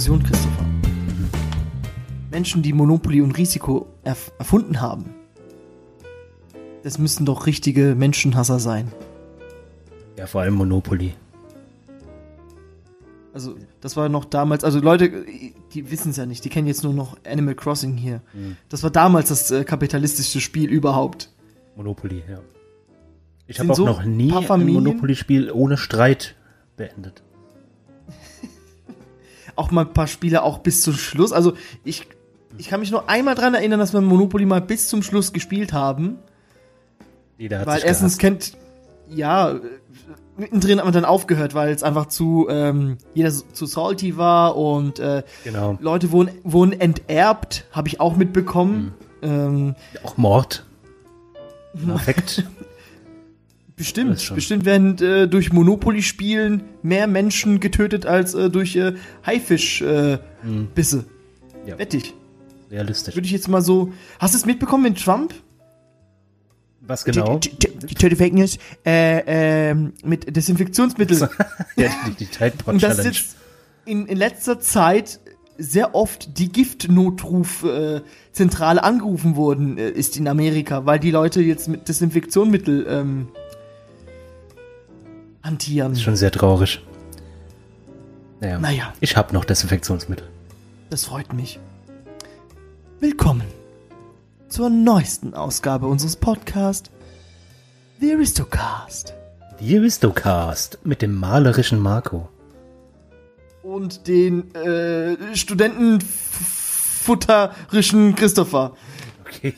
[0.00, 0.64] Diskussion, Christopher.
[2.30, 5.10] Menschen, die Monopoly und Risiko erf erfunden haben,
[6.82, 8.90] das müssen doch richtige Menschenhasser sein.
[10.16, 11.12] Ja, vor allem Monopoly.
[13.34, 15.26] Also, das war noch damals, also Leute,
[15.74, 18.22] die wissen es ja nicht, die kennen jetzt nur noch Animal Crossing hier.
[18.70, 21.30] Das war damals das äh, kapitalistischste Spiel überhaupt.
[21.76, 22.40] Monopoly, ja.
[23.46, 26.36] Ich habe auch so noch nie ein Monopoly-Spiel ohne Streit
[26.78, 27.22] beendet.
[29.60, 31.32] Auch mal ein paar Spiele auch bis zum Schluss.
[31.32, 31.52] Also,
[31.84, 32.06] ich,
[32.56, 35.72] ich kann mich nur einmal dran erinnern, dass wir Monopoly mal bis zum Schluss gespielt
[35.74, 36.18] haben.
[37.36, 38.52] Jeder hat Weil erstens gehasst.
[38.54, 38.58] kennt,
[39.14, 39.60] ja,
[40.38, 44.98] mittendrin haben wir dann aufgehört, weil es einfach zu, ähm, jeder zu salty war und
[44.98, 45.76] äh, Genau.
[45.80, 48.94] Leute wurden, wurden enterbt, habe ich auch mitbekommen.
[49.22, 49.28] Mhm.
[49.28, 49.74] Ähm,
[50.04, 50.64] Auch Mord.
[51.86, 52.44] Perfekt.
[53.80, 58.92] bestimmt, bestimmt werden äh, durch Monopoly-Spielen mehr Menschen getötet als äh, durch äh,
[59.24, 60.20] Haifisch-Bisse.
[60.44, 61.06] Äh, Bisse.
[61.66, 61.78] Ja.
[61.78, 62.12] Wette ich.
[62.70, 63.16] Realistisch.
[63.16, 63.90] Würde ich jetzt mal so.
[64.18, 65.32] Hast du es mitbekommen mit Trump?
[66.82, 67.38] Was genau?
[67.38, 68.58] Die, die Fake News.
[68.84, 71.18] Äh, ähm, mit Desinfektionsmittel.
[71.76, 73.36] ja, die, die Tide Und das ist jetzt
[73.86, 75.20] in, in letzter Zeit
[75.56, 81.68] sehr oft die Giftnotrufzentrale äh, angerufen worden äh, ist in Amerika, weil die Leute jetzt
[81.68, 83.28] mit Desinfektionsmittel ähm,
[85.50, 85.92] hantieren.
[85.92, 86.80] Ist schon sehr traurig.
[88.40, 88.58] Naja.
[88.58, 88.92] Naja.
[89.00, 90.26] Ich habe noch Desinfektionsmittel.
[90.88, 91.58] Das freut mich.
[93.00, 93.46] Willkommen
[94.48, 96.90] zur neuesten Ausgabe unseres Podcasts
[98.00, 99.14] The Aristocast
[99.60, 102.28] Die Aristocast mit dem malerischen Marco.
[103.62, 108.74] und den äh, Studentenfutterischen Christopher.
[109.26, 109.54] Okay.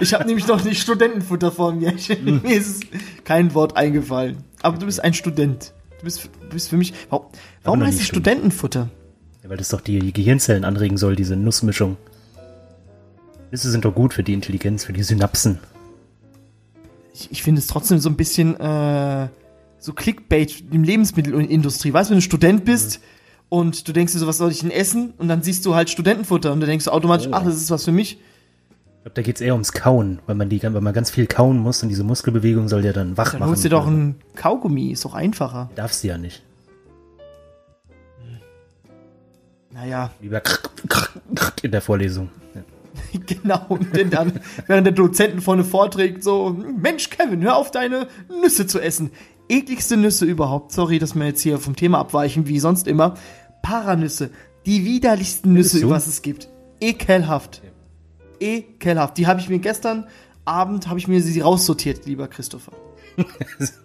[0.00, 1.92] Ich habe nämlich noch nicht Studentenfutter vor mir.
[2.22, 2.84] Mir ist
[3.24, 4.44] kein Wort eingefallen.
[4.64, 5.74] Aber du bist ein Student.
[5.98, 6.94] Du bist, du bist für mich.
[7.10, 7.26] Warum,
[7.64, 8.26] warum heißt es Student.
[8.38, 8.88] Studentenfutter?
[9.42, 11.98] Ja, weil das doch die Gehirnzellen anregen soll, diese Nussmischung.
[13.50, 15.58] Nüsse sind doch gut für die Intelligenz, für die Synapsen.
[17.12, 19.28] Ich, ich finde es trotzdem so ein bisschen äh,
[19.78, 21.92] so Clickbait im Lebensmittelindustrie.
[21.92, 23.00] Weißt du, wenn du Student bist
[23.50, 25.12] und du denkst dir so, was soll ich denn essen?
[25.18, 27.34] Und dann siehst du halt Studentenfutter und dann denkst du automatisch, Oh.
[27.34, 28.18] ach, das ist was für mich.
[29.04, 31.58] Ich glaube, da geht's eher ums Kauen, weil man, die, weil man ganz viel kauen
[31.58, 33.50] muss und diese Muskelbewegung soll ja dann wach Dann machen.
[33.50, 35.68] holst du dir doch ein Kaugummi, ist doch einfacher.
[35.74, 36.42] Darfst du ja nicht.
[39.70, 40.40] Naja, Lieber
[41.60, 42.30] in der Vorlesung.
[42.54, 42.62] Ja.
[43.26, 43.78] genau.
[43.94, 48.08] Denn dann, während der Dozenten vorne vorträgt, so, Mensch, Kevin, hör auf, deine
[48.40, 49.10] Nüsse zu essen.
[49.50, 50.72] Ekligste Nüsse überhaupt.
[50.72, 53.16] Sorry, dass wir jetzt hier vom Thema abweichen, wie sonst immer.
[53.60, 54.30] Paranüsse.
[54.64, 55.90] Die widerlichsten Nüsse, so?
[55.90, 56.48] was es gibt.
[56.80, 57.60] Ekelhaft.
[58.40, 59.18] Ekelhaft.
[59.18, 60.06] Die habe ich mir gestern
[60.44, 62.72] Abend, habe ich mir sie raussortiert, lieber Christopher.
[63.58, 63.80] Ist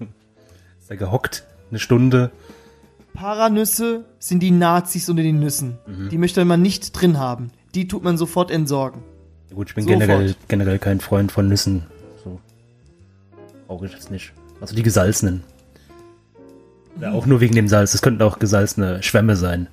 [0.88, 2.32] da gehockt, eine Stunde.
[3.14, 5.78] Paranüsse sind die Nazis unter den Nüssen.
[6.12, 7.52] Die möchte man nicht drin haben.
[7.76, 9.02] Die tut man sofort entsorgen.
[9.50, 10.00] Ja, gut, ich bin Sofort.
[10.02, 11.86] generell, generell kein Freund von Nüssen.
[12.24, 12.40] So.
[13.68, 14.32] Brauche ich jetzt nicht.
[14.62, 15.44] Also die gesalzenen.
[17.02, 17.92] Ja, auch nur wegen dem Salz.
[17.94, 19.68] Das könnten auch gesalzene Schwämme sein.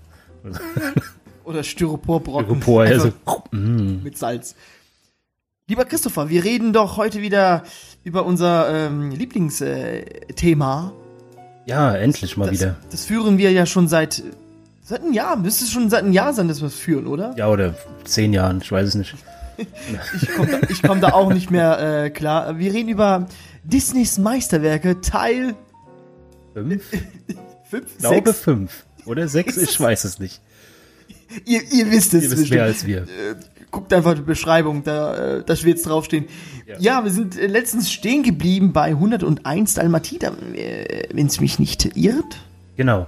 [1.46, 2.60] Oder Styroporbrocken.
[2.60, 3.12] Styropor, also,
[3.52, 4.00] mm.
[4.04, 4.56] mit Salz.
[5.68, 7.62] Lieber Christopher, wir reden doch heute wieder
[8.04, 10.92] über unser ähm, Lieblingsthema.
[11.66, 12.76] Ja, endlich mal das, wieder.
[12.90, 14.22] Das führen wir ja schon seit
[14.82, 15.36] seit einem Jahr.
[15.36, 17.34] Müsste es schon seit einem Jahr sein, dass wir es führen, oder?
[17.36, 17.74] Ja, oder
[18.04, 19.14] zehn Jahren, ich weiß es nicht.
[20.20, 22.58] Ich komme da, komm da auch nicht mehr äh, klar.
[22.58, 23.26] Wir reden über
[23.64, 25.54] Disneys Meisterwerke Teil
[26.52, 26.84] Fünf?
[27.70, 28.38] 5, Ich glaube 6.
[28.38, 28.84] fünf.
[29.06, 30.42] Oder sechs, ich weiß es nicht.
[31.44, 32.24] Ihr, ihr wisst es.
[32.24, 33.02] Ihr wisst mehr als wir.
[33.02, 33.34] Äh,
[33.70, 36.26] guckt einfach die Beschreibung, da, äh, da wird jetzt draufstehen.
[36.66, 36.76] Ja.
[36.78, 37.04] Ja.
[37.04, 40.32] wir sind äh, letztens stehen geblieben bei 101 Dalmatiner,
[41.12, 42.36] wenn es mich nicht irrt.
[42.76, 43.06] Genau.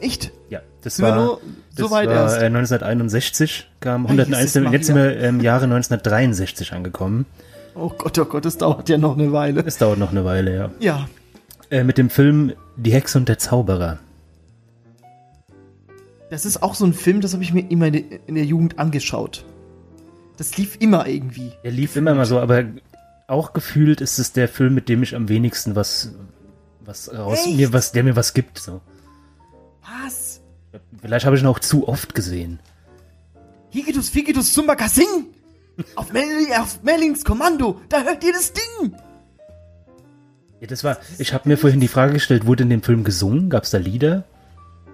[0.00, 0.32] Echt?
[0.50, 1.40] Ja, das Sind war, nur
[1.76, 2.42] so weit war erst?
[2.42, 4.72] äh, 1961, kam Ah, 101, Jesus Maria.
[4.72, 7.26] jetzt sind wir im Jahre 1963 angekommen.
[7.74, 9.62] Oh Gott, oh Gott, das dauert ja noch eine Weile.
[9.64, 10.70] Es dauert noch eine Weile, ja.
[10.80, 11.08] Ja,
[11.70, 13.98] Äh, mit dem Film Die Hexe und der Zauberer.
[16.32, 19.44] Das ist auch so ein Film, das habe ich mir immer in der- Jugend angeschaut.
[20.38, 21.52] Das lief immer irgendwie.
[21.62, 22.64] Er lief immer mal so, aber
[23.28, 26.12] auch gefühlt ist es der Film, mit dem ich am wenigsten was,
[26.80, 27.56] was raus, Echt?
[27.56, 28.58] mir was, der mir was gibt.
[28.58, 28.80] So.
[30.00, 30.40] Was?
[31.02, 32.60] Vielleicht habe ich ihn auch zu oft gesehen.
[33.68, 35.26] Higitus, Figitus, Zumba, Kasing!
[35.96, 36.24] Auf, Mel
[36.58, 38.94] auf Merlins Kommando, da hört ihr das Ding!
[40.60, 40.96] Ja, das war.
[41.18, 43.50] Ich habe mir vorhin die Frage gestellt, wurde in dem Film gesungen?
[43.50, 44.24] Gab es da Lieder?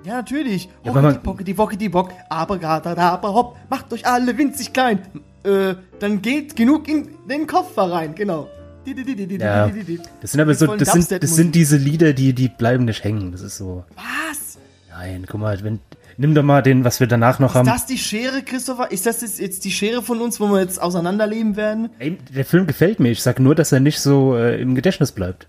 [0.08, 0.68] Ja, natürlich.
[0.84, 4.72] Ja, weil man- Hockety, pockety, bock, aber gata, da, aber hopp, macht euch alle winzig
[4.72, 5.00] klein.
[5.44, 8.48] Äh, dann geht genug in den Koffer rein, genau.
[8.86, 9.66] Di, di, di, di, di, Ja.
[9.68, 10.02] di, di, di.
[10.22, 11.36] Das sind aber so, vollen das sind, das Dubstep-Musik.
[11.36, 13.32] sind diese Lieder, die, die bleiben nicht hängen.
[13.32, 13.84] Das ist so.
[13.96, 14.56] Was?
[14.90, 15.78] Nein, guck mal, wenn,
[16.16, 17.66] nimm doch mal den, was wir danach noch Ist haben.
[17.66, 18.90] das die Schere, Christopher?
[18.90, 21.90] Ist das jetzt, jetzt die Schere von uns, wo wir jetzt auseinanderleben werden?
[21.98, 23.10] Ey, der Film gefällt mir.
[23.10, 25.48] Ich sag nur, dass er nicht so äh, im Gedächtnis bleibt.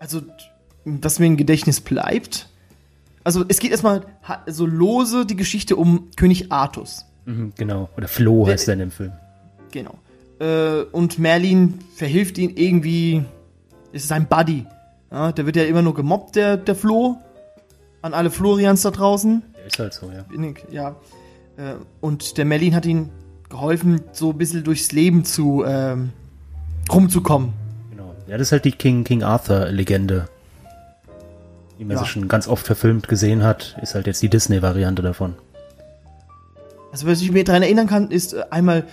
[0.00, 0.22] Also,
[0.84, 2.48] dass mir im Gedächtnis bleibt.
[3.24, 4.02] Also, es geht erstmal
[4.46, 7.06] so lose die Geschichte um König Artus.
[7.24, 7.88] Mhm, genau.
[7.96, 9.12] Oder Flo heißt er in dem Film.
[9.72, 9.94] Genau.
[10.38, 13.24] Äh, und Merlin verhilft ihn irgendwie.
[13.92, 14.66] Ist sein Buddy.
[15.10, 17.16] Ja, der wird ja immer nur gemobbt, der, der Flo.
[18.02, 19.42] An alle Florians da draußen.
[19.56, 20.24] Der ist halt so, ja.
[20.70, 20.96] Ja.
[21.56, 23.08] Äh, und der Merlin hat ihm
[23.48, 26.10] geholfen, so ein bisschen durchs Leben zu ähm,
[26.92, 27.52] rumzukommen.
[27.90, 28.14] Genau.
[28.26, 30.28] Ja, das ist halt die King, King Arthur-Legende.
[31.78, 32.02] Die man Ja.
[32.02, 35.34] sich schon ganz oft verfilmt gesehen hat, ist halt jetzt die Disney-Variante davon.
[36.92, 38.84] Also, was ich mir daran erinnern kann, ist äh, einmal,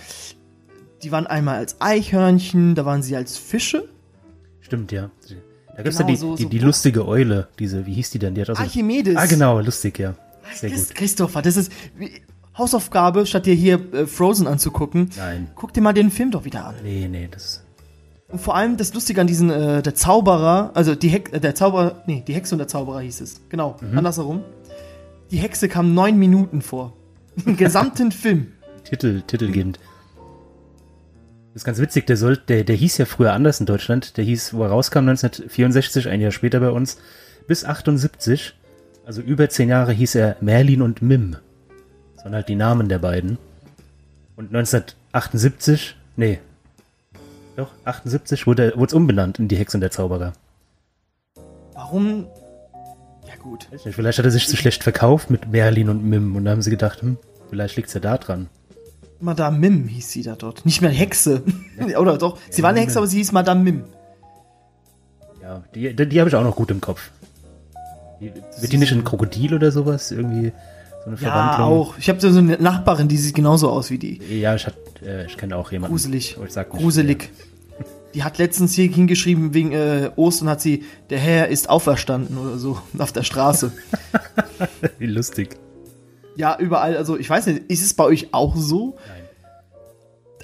[1.02, 3.88] die waren einmal als Eichhörnchen, da waren sie als Fische.
[4.60, 5.10] Stimmt, ja.
[5.76, 8.34] Da gibt's Genau, ja die, so- die, so- lustige Eule, diese, wie hieß die denn?
[8.34, 9.16] Die hat auch so, Archimedes.
[9.16, 10.14] Ah, genau, lustig, ja.
[10.54, 10.94] Sehr gut.
[10.94, 12.10] Christopher, das ist wie,
[12.58, 15.08] Hausaufgabe, statt dir hier äh, Frozen anzugucken.
[15.16, 15.48] Nein.
[15.54, 16.74] Guck dir mal den Film doch wieder an.
[16.82, 17.62] Nee, nee, das.
[18.32, 21.54] Und vor allem das Lustige an diesen, äh, der Zauberer, also die Hex, äh, der
[21.54, 23.42] Zauberer, nee, die Hexe und der Zauberer hieß es.
[23.50, 24.42] Genau, andersherum.
[25.30, 26.94] Die Hexe kam neun Minuten vor.
[27.44, 28.48] Im gesamten Film.
[28.84, 29.78] Titel, titelgebend.
[31.52, 34.16] Das ist ganz witzig, der, soll, der, der hieß ja früher anders in Deutschland.
[34.16, 36.96] Der hieß, wo er rauskam, 1964, ein Jahr später bei uns,
[37.46, 38.54] bis 78,
[39.04, 41.36] also über zehn Jahre hieß er Merlin und Mim.
[42.16, 43.36] Das waren halt die Namen der beiden.
[44.36, 46.38] Und 1978, nee,
[47.56, 50.32] doch, 78 wurde es umbenannt in die Hex und der Zauberer.
[51.74, 52.26] Warum?
[53.28, 53.68] Ja gut.
[53.84, 56.70] Vielleicht hat er sich zu schlecht verkauft mit Merlin und Mim und da haben sie
[56.70, 57.18] gedacht, hm,
[57.50, 58.48] vielleicht liegt's ja da dran.
[59.20, 60.66] Madame Mim hieß sie da dort.
[60.66, 61.42] Nicht mehr Hexe.
[61.98, 62.38] Oder doch?
[62.50, 63.84] Sie war eine Hexe, aber sie hieß Madame Mim.
[65.40, 67.10] Ja, die, die, die habe ich auch noch gut im Kopf.
[68.20, 70.10] Die, wird die nicht ein Krokodil oder sowas?
[70.10, 70.52] Irgendwie
[71.04, 71.98] so eine Ja, auch.
[71.98, 74.20] Ich habe so eine Nachbarin, die sieht genauso aus wie die.
[74.40, 75.94] Ja, ich, hat, äh, ich kenne auch jemanden.
[75.94, 76.36] Gruselig.
[76.44, 77.30] Ich sag nicht, Gruselig.
[78.14, 82.58] Die hat letztens hier hingeschrieben, wegen äh, Ostern hat sie, der Herr ist auferstanden oder
[82.58, 83.72] so, auf der Straße.
[84.98, 85.56] Wie lustig.
[86.36, 88.96] ja, überall, also ich weiß nicht, ist es bei euch auch so?
[89.08, 89.22] Nein.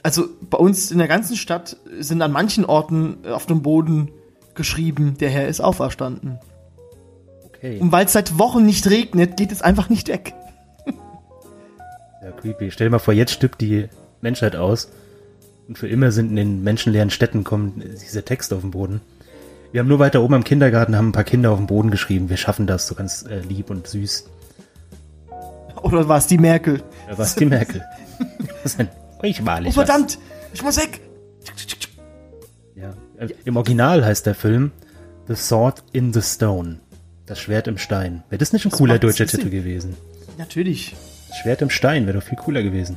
[0.02, 4.10] Also bei uns in der ganzen Stadt sind an manchen Orten äh, auf dem Boden
[4.54, 6.38] geschrieben, der Herr ist auferstanden.
[7.46, 7.78] Okay.
[7.80, 10.34] Und weil es seit Wochen nicht regnet, geht es einfach nicht weg.
[12.22, 12.70] Ja, creepy.
[12.70, 13.88] Stell dir mal vor, jetzt stirbt die
[14.20, 14.88] Menschheit aus
[15.68, 19.00] und für immer sind in den menschenleeren Städten kommen dieser Text auf den Boden.
[19.70, 22.30] Wir haben nur weiter oben am Kindergarten haben ein paar Kinder auf den Boden geschrieben.
[22.30, 24.24] Wir schaffen das, so ganz äh, lieb und süß.
[25.82, 26.82] Oder war es die Merkel?
[27.08, 27.84] Da war es die Merkel.
[28.62, 28.76] Das
[29.22, 30.18] ich mal Oh verdammt,
[30.52, 31.00] ich muss weg.
[32.74, 32.94] Ja.
[33.18, 34.72] Äh, Im Original heißt der Film
[35.28, 36.80] The Sword in the Stone.
[37.26, 38.22] Das Schwert im Stein.
[38.30, 39.26] Wäre das nicht ein cooler macht deutscher.
[39.26, 39.96] Titel gewesen?
[40.38, 40.96] Natürlich.
[41.28, 42.96] Das Schwert im Stein wäre doch viel cooler gewesen.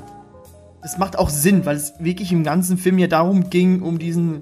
[0.82, 4.42] Das macht auch Sinn, weil es wirklich im ganzen Film ja darum ging, um diesen.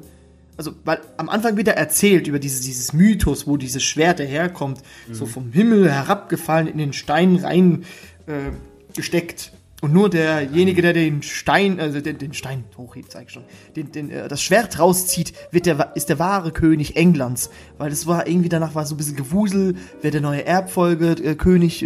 [0.55, 4.81] Also, weil am Anfang wird ja erzählt über dieses, dieses Mythos, wo dieses Schwert herkommt,
[5.09, 7.85] so vom Himmel herabgefallen, in den Stein rein
[8.27, 8.51] äh,
[8.93, 9.53] gesteckt.
[9.81, 13.43] Und nur derjenige, der den Stein, also den, den Stein hochhebt, sag ich schon,
[13.77, 17.49] den, den, äh, das Schwert rauszieht, wird der, ist der wahre König Englands.
[17.77, 21.35] Weil es war irgendwie danach war so ein bisschen Gewusel, wer der neue Erbfolge äh,
[21.35, 21.85] König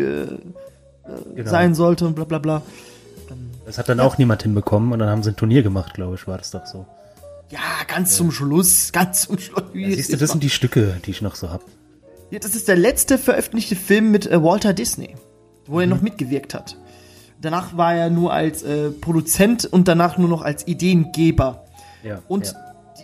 [1.05, 1.49] äh, Genau.
[1.49, 2.61] sein sollte und bla bla bla.
[3.65, 6.27] Das hat dann auch niemand hinbekommen und dann haben sie ein Turnier gemacht, glaube ich,
[6.27, 6.85] war das doch so.
[7.49, 9.63] Ja, ganz zum Schluss, ganz zum Schluss.
[9.73, 11.61] Ja, siehst du, das sind die Stücke, die ich noch so hab.
[12.31, 15.15] Ja, das ist der letzte veröffentlichte Film mit äh, Walter Disney,
[15.67, 16.77] wo er noch mitgewirkt hat.
[17.41, 21.65] Danach war er nur als äh, Produzent und danach nur noch als Ideengeber.
[22.03, 22.53] Ja, Und ja.
[22.97, 23.03] die,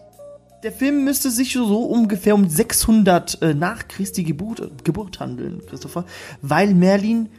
[0.64, 6.06] der Film müsste sich so ungefähr um 600 äh, nach Christi Geburt, Geburt handeln, Christopher,
[6.42, 7.30] weil Merlin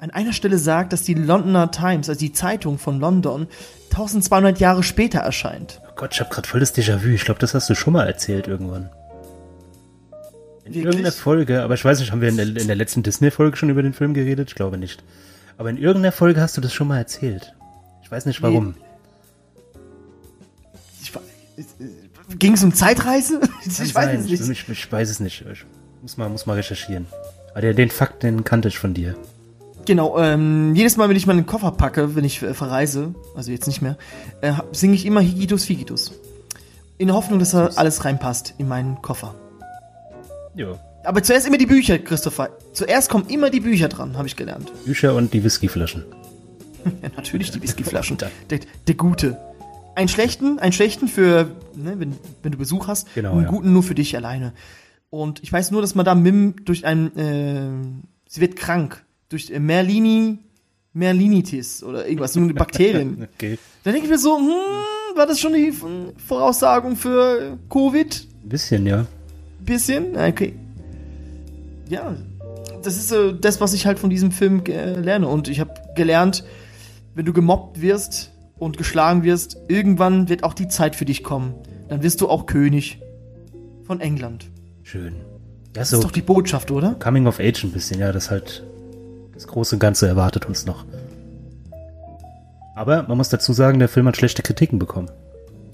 [0.00, 3.46] an einer Stelle sagt, dass die Londoner Times, also die Zeitung von London,
[3.90, 5.80] 1200 Jahre später erscheint.
[5.88, 7.08] Oh Gott, ich habe gerade voll das Déjà-vu.
[7.08, 8.88] Ich glaube, das hast du schon mal erzählt irgendwann.
[10.64, 10.84] In Wirklich?
[10.84, 13.68] irgendeiner Folge, aber ich weiß nicht, haben wir in der, in der letzten Disney-Folge schon
[13.68, 14.48] über den Film geredet?
[14.48, 15.02] Ich glaube nicht.
[15.58, 17.54] Aber in irgendeiner Folge hast du das schon mal erzählt.
[18.02, 18.74] Ich weiß nicht warum.
[22.38, 23.40] Ging es um Zeitreise?
[23.66, 24.20] ich Kann weiß sein.
[24.20, 24.62] es nicht.
[24.62, 25.44] Ich, ich weiß es nicht.
[25.52, 25.64] Ich
[26.00, 27.06] muss mal, muss mal recherchieren.
[27.50, 29.16] Aber der, den Fakt, den kannte ich von dir.
[29.86, 33.66] Genau, ähm, jedes Mal, wenn ich meinen Koffer packe, wenn ich äh, verreise, also jetzt
[33.66, 33.96] nicht mehr,
[34.40, 36.12] äh, singe ich immer Higitus Figitus.
[36.98, 39.34] In der Hoffnung, dass da alles reinpasst in meinen Koffer.
[40.54, 40.78] Ja.
[41.04, 42.50] Aber zuerst immer die Bücher, Christopher.
[42.74, 44.70] Zuerst kommen immer die Bücher dran, habe ich gelernt.
[44.84, 46.04] Bücher und die Whiskyflaschen.
[47.02, 48.16] Ja, natürlich die Whiskyflaschen.
[48.48, 49.38] Der, der gute.
[49.94, 53.48] Einen schlechten, einen schlechten für, ne, wenn, wenn du Besuch hast, Genau, einen ja.
[53.48, 54.54] guten nur für dich alleine.
[55.10, 57.68] Und ich weiß nur, dass Madame Mim durch ein, äh,
[58.28, 59.04] sie wird krank.
[59.30, 60.38] Durch äh, Merlini,
[60.92, 63.26] Merlinitis oder irgendwas, so eine Bakterien.
[63.34, 63.58] Okay.
[63.82, 65.72] Da denke ich mir so, hm, war das schon die
[66.26, 68.26] Voraussagung für Covid?
[68.44, 69.06] Ein bisschen, ja.
[69.64, 70.14] Bisschen?
[70.14, 70.54] Okay.
[71.88, 72.14] Ja,
[72.82, 75.28] das ist äh, das, was ich halt von diesem Film äh, lerne.
[75.28, 76.44] Und ich habe gelernt,
[77.14, 81.54] wenn du gemobbt wirst und geschlagen wirst, irgendwann wird auch die Zeit für dich kommen.
[81.88, 83.00] Dann wirst du auch König
[83.84, 84.50] von England.
[84.82, 85.16] Schön.
[85.72, 86.94] Das so ist doch die Botschaft, oder?
[86.94, 88.64] Coming of Age ein bisschen, ja, das halt
[89.40, 90.84] das große Ganze erwartet uns noch.
[92.74, 95.10] Aber man muss dazu sagen, der Film hat schlechte Kritiken bekommen.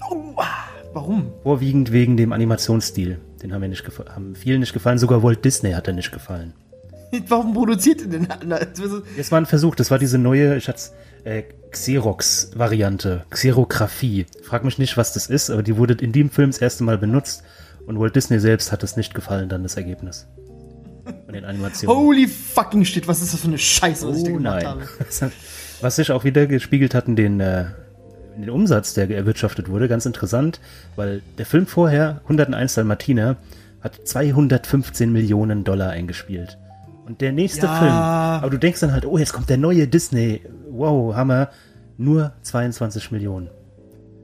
[0.09, 0.35] Oh,
[0.93, 1.33] warum?
[1.43, 3.19] Vorwiegend wegen dem Animationsstil.
[3.43, 6.53] Den haben, mir nicht haben vielen nicht gefallen, sogar Walt Disney hat er nicht gefallen.
[7.27, 8.27] Warum produziert ihr denn?
[9.15, 10.69] Das war ein Versuch, das war diese neue, ich
[11.23, 14.25] äh, Xerox-Variante, Xerographie.
[14.43, 16.97] Frag mich nicht, was das ist, aber die wurde in dem Film das erste Mal
[16.97, 17.43] benutzt
[17.85, 20.27] und Walt Disney selbst hat es nicht gefallen, dann das Ergebnis.
[21.25, 21.95] Von den Animationen.
[21.95, 24.65] Holy fucking shit, was ist das für eine Scheiße, was ich da Oh gemacht nein.
[24.65, 25.31] habe?
[25.79, 27.65] Was sich auch wieder gespiegelt hat in den, äh,
[28.35, 30.59] in den Umsatz, der erwirtschaftet wurde, ganz interessant,
[30.95, 33.35] weil der Film vorher, 101 Dalmatiner,
[33.81, 36.57] hat 215 Millionen Dollar eingespielt.
[37.05, 37.77] Und der nächste Ja.
[37.77, 41.49] Film, aber du denkst dann halt, oh, jetzt kommt der neue Disney, wow, Hammer,
[41.99, 43.49] nur 22 Millionen.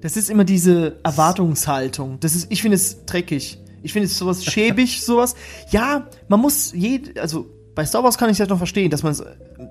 [0.01, 2.19] Das ist immer diese Erwartungshaltung.
[2.19, 3.59] Das ist, ich finde es dreckig.
[3.83, 5.35] Ich finde es sowas schäbig, sowas.
[5.69, 9.15] Ja, man muss jed, also bei Star Wars kann ich das noch verstehen, dass man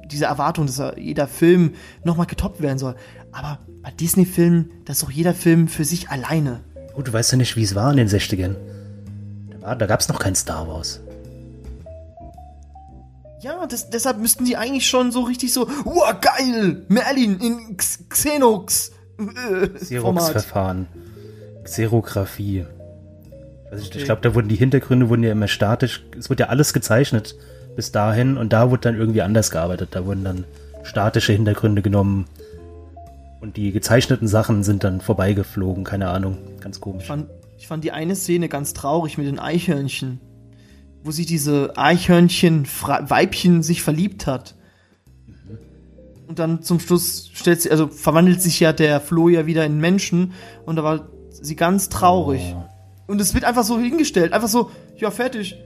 [0.07, 1.73] diese Erwartung, dass er- jeder Film
[2.05, 2.95] nochmal getoppt werden soll.
[3.33, 6.61] Aber bei Disney-Filmen, das ist doch jeder Film für sich alleine.
[6.95, 8.55] Gut, du weißt ja nicht, wie es war in den 60ern.
[9.61, 11.01] Da, da gab es noch kein Star Wars.
[13.41, 18.93] Ja, das, deshalb müssten die eigentlich schon so richtig so, wow, geil, Merlin in Xenox
[19.19, 19.69] äh.
[19.69, 20.87] Xerox-Verfahren.
[21.65, 22.67] Xerographie.
[23.73, 23.99] Also ich, Okay.
[24.01, 26.05] ich glaube, da wurden die Hintergründe wurden ja immer statisch.
[26.19, 27.35] Es wurde ja alles gezeichnet
[27.75, 29.89] bis dahin und da wurde dann irgendwie anders gearbeitet.
[29.93, 30.45] Da wurden dann
[30.83, 32.27] statische Hintergründe genommen
[33.41, 35.85] und die gezeichneten Sachen sind dann vorbeigeflogen.
[35.85, 37.07] Keine Ahnung, ganz Ich komisch.
[37.07, 37.27] fand,
[37.59, 40.21] ich fand die eine Szene ganz traurig mit den Eichhörnchen,
[41.03, 44.55] wo sich diese Eichhörnchen-Weibchen sich verliebt hat.
[46.27, 49.79] Und dann zum Schluss stellt sie, also verwandelt sich ja der Flo ja wieder in
[49.79, 50.33] Menschen
[50.65, 52.55] und da war sie ganz traurig.
[52.57, 52.65] Oh.
[53.07, 55.57] Und es wird einfach so hingestellt, einfach so, ja, fertig.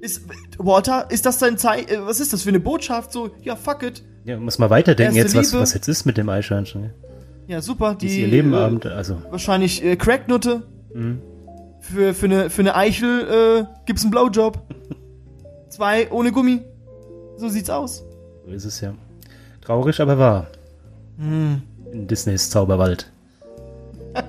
[0.00, 0.22] Ist,
[0.58, 3.12] Walter, ist das dein Zei äh, was ist das für eine Botschaft?
[3.12, 4.02] So, ja, fuck it.
[4.24, 6.92] Ja, muss mal weiterdenken Erste jetzt, was, was jetzt ist mit dem Eichhörnchen.
[7.46, 7.94] Ja, super.
[7.94, 10.62] Die Die, ist ihr Leben äh, Abend, also wahrscheinlich äh, Cracknutte.
[10.94, 11.20] Mhm.
[11.80, 14.62] Für, für, eine, für eine Eichel äh, gibt's einen Blowjob.
[15.68, 16.62] Zwei ohne Gummi.
[17.36, 18.04] So sieht's aus.
[18.46, 18.94] so ist es ja.
[19.60, 20.46] Traurig, aber wahr.
[21.18, 21.62] Hm.
[21.92, 23.10] In Disneys Zauberwald.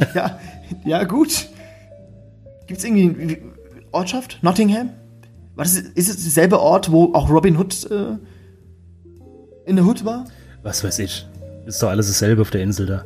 [0.14, 0.38] Ja,
[0.84, 1.48] ja, gut.
[2.66, 3.38] Gibt's irgendwie eine
[3.92, 4.38] Ortschaft?
[4.42, 4.90] Nottingham?
[5.56, 8.16] War das, ist es derselbe Ort, wo auch Robin Hood äh,
[9.66, 10.24] in der Hood war?
[10.62, 11.26] Was weiß ich.
[11.66, 13.04] Ist doch alles dasselbe auf der Insel da.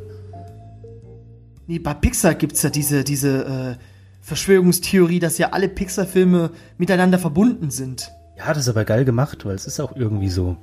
[1.67, 3.75] Nee, bei Pixar gibt's ja diese, diese äh,
[4.21, 8.11] Verschwörungstheorie, dass ja alle Pixar-Filme miteinander verbunden sind.
[8.37, 10.57] Ja, das ist aber geil gemacht, weil es ist auch irgendwie so.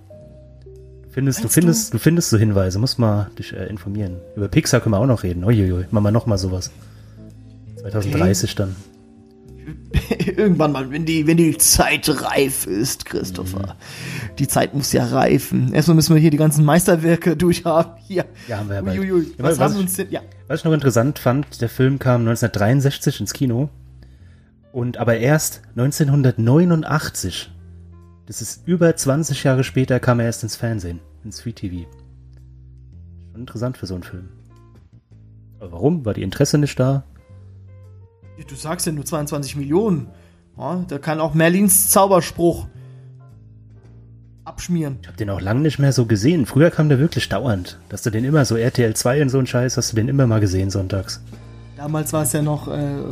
[1.02, 1.98] Du findest, du findest, du?
[1.98, 4.16] findest so Hinweise, musst mal dich äh, informieren.
[4.36, 5.44] Über Pixar können wir auch noch reden.
[5.44, 6.70] Uiuiui, machen wir noch mal sowas.
[7.82, 8.76] 2030 dann.
[10.36, 13.76] Irgendwann mal, wenn die, wenn die Zeit reif ist, Christopher.
[14.38, 15.72] Die Zeit muss ja reifen.
[15.72, 17.92] Erstmal müssen wir hier die ganzen Meisterwerke durchhaben.
[18.06, 18.24] Hier.
[18.48, 18.82] Ja, haben wir ja.
[18.82, 19.34] Uiuiui.
[19.38, 20.10] Ja, Was was ich-?
[20.10, 20.20] Ja.
[20.48, 23.68] Was ich noch interessant fand, der Film kam 1963 ins Kino
[24.72, 27.50] und aber erst 1989.
[28.26, 31.88] Das ist über 20 Jahre später kam er erst ins Fernsehen, ins Free TV.
[33.32, 34.28] Schon interessant für so einen Film.
[35.60, 36.04] Aber warum?
[36.04, 37.04] War die Interesse nicht da?
[38.48, 40.08] Du sagst ja nur 22 Millionen.
[40.58, 42.66] Ja, da kann auch Merlins Zauberspruch
[44.44, 44.98] abschmieren.
[45.02, 46.46] Ich habe den auch lange nicht mehr so gesehen.
[46.46, 47.78] Früher kam der wirklich dauernd.
[47.88, 50.26] Dass du den immer so RTL 2 und so ein Scheiß, hast du den immer
[50.26, 51.22] mal gesehen sonntags.
[51.76, 53.02] Damals war es ja noch äh,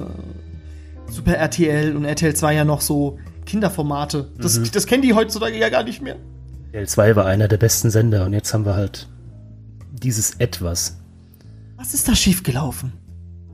[1.08, 4.28] Super RTL und RTL 2 ja noch so Kinderformate.
[4.38, 4.70] Das, Mhm.
[4.72, 6.16] das kennen die heutzutage ja gar nicht mehr.
[6.72, 9.08] RTL 2 war einer der besten Sender und jetzt haben wir halt
[9.92, 10.98] dieses Etwas.
[11.76, 12.92] Was ist da schiefgelaufen?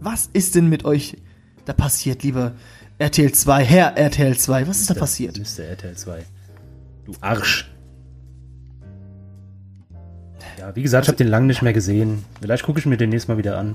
[0.00, 1.16] Was ist denn mit euch
[1.66, 2.52] da passiert, lieber
[2.99, 4.68] RTL 2, Herr RTL 2?
[4.68, 5.38] Was ist da passiert?
[5.38, 5.64] Mr.
[5.64, 6.25] RTL 2.
[7.04, 7.70] Du Arsch.
[10.58, 12.25] Ja, wie gesagt, ich habe den lange nicht mehr gesehen.
[12.40, 13.75] Vielleicht gucke ich mir den nächstes Mal wieder an.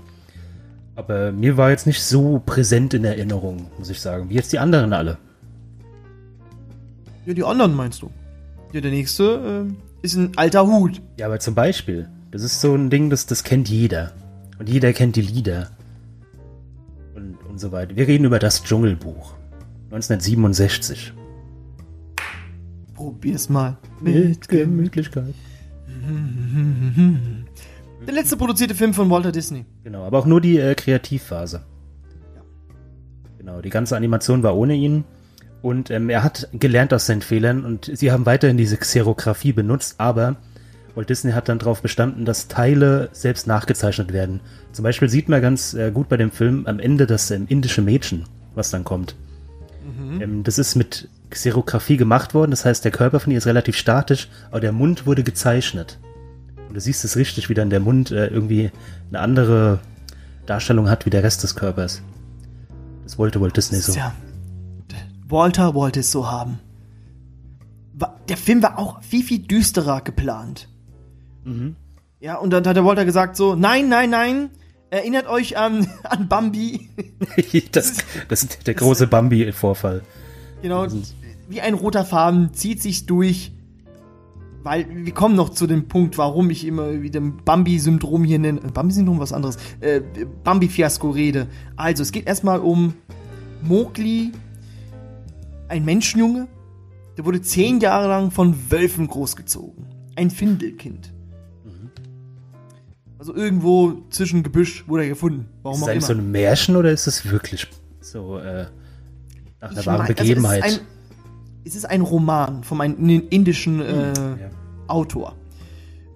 [0.95, 4.29] Aber mir war jetzt nicht so präsent in Erinnerung, muss ich sagen.
[4.29, 5.17] Wie jetzt die anderen alle.
[7.25, 8.09] Ja, die anderen meinst du?
[8.73, 11.01] Ja, der nächste äh, ist ein alter Hut.
[11.17, 14.11] Ja, aber zum Beispiel, das ist so ein Ding, das, das kennt jeder.
[14.57, 15.69] Und jeder kennt die Lieder.
[17.51, 17.97] Und, so weiter.
[17.97, 19.33] Wir reden über das Dschungelbuch.
[19.91, 21.11] 1967.
[22.95, 23.77] Probier's mal.
[23.99, 25.33] Mit Gemütlichkeit.
[28.07, 29.65] Der letzte produzierte Film von Walter Disney.
[29.83, 31.63] Genau, aber auch nur die äh, Kreativphase.
[33.37, 35.03] Genau, die ganze Animation war ohne ihn.
[35.61, 39.95] Und ähm, er hat gelernt aus seinen Fehlern und sie haben weiterhin diese Xerographie benutzt,
[39.99, 40.37] aber
[40.95, 44.41] Walt Disney hat dann darauf bestanden, dass Teile selbst nachgezeichnet werden.
[44.71, 47.81] Zum Beispiel sieht man ganz äh, gut bei dem Film am Ende das ähm, indische
[47.81, 49.15] Mädchen, was dann kommt.
[50.21, 53.77] Ähm, das ist mit Xerographie gemacht worden, das heißt, der Körper von ihr ist relativ
[53.77, 55.97] statisch, aber der Mund wurde gezeichnet.
[56.67, 58.71] Und du siehst es richtig, wie dann der Mund äh, irgendwie
[59.09, 59.79] eine andere
[60.45, 62.01] Darstellung hat wie der Rest des Körpers.
[63.03, 63.93] Das wollte Walt Disney so.
[63.93, 64.13] Tja,
[65.27, 66.59] Walter wollte es so haben.
[68.27, 70.67] Der Film war auch viel, viel düsterer geplant.
[72.19, 74.49] Ja, und dann hat der Walter gesagt so, nein, nein, nein,
[74.91, 76.89] erinnert euch an, an Bambi.
[77.71, 80.03] das, das ist der große Bambi-Vorfall.
[80.61, 80.85] genau,
[81.49, 83.51] wie ein roter Faden zieht sich durch.
[84.63, 88.59] Weil wir kommen noch zu dem Punkt, warum ich immer wieder Bambi-Syndrom hier nenne.
[88.59, 89.57] Äh, Bambi-Syndrom, was anderes.
[89.79, 90.01] Äh,
[90.43, 91.47] Bambi-Fiasko rede.
[91.75, 92.93] Also, es geht erstmal um
[93.63, 94.31] Mowgli,
[95.67, 96.47] ein Menschenjunge.
[97.17, 99.87] Der wurde zehn Jahre lang von Wölfen großgezogen.
[100.15, 101.11] Ein Findelkind.
[103.21, 105.47] Also irgendwo zwischen Gebüsch wurde er gefunden.
[105.61, 107.67] Warum Ist das eigentlich so ein Märchen oder ist es wirklich
[107.99, 108.65] so äh,
[109.61, 110.63] nach einer Ich wahren mein- also Begebenheit?
[110.65, 110.85] es, ist ein,
[111.65, 114.49] es ist ein Roman von einem indischen äh, ja.
[114.87, 115.35] Autor.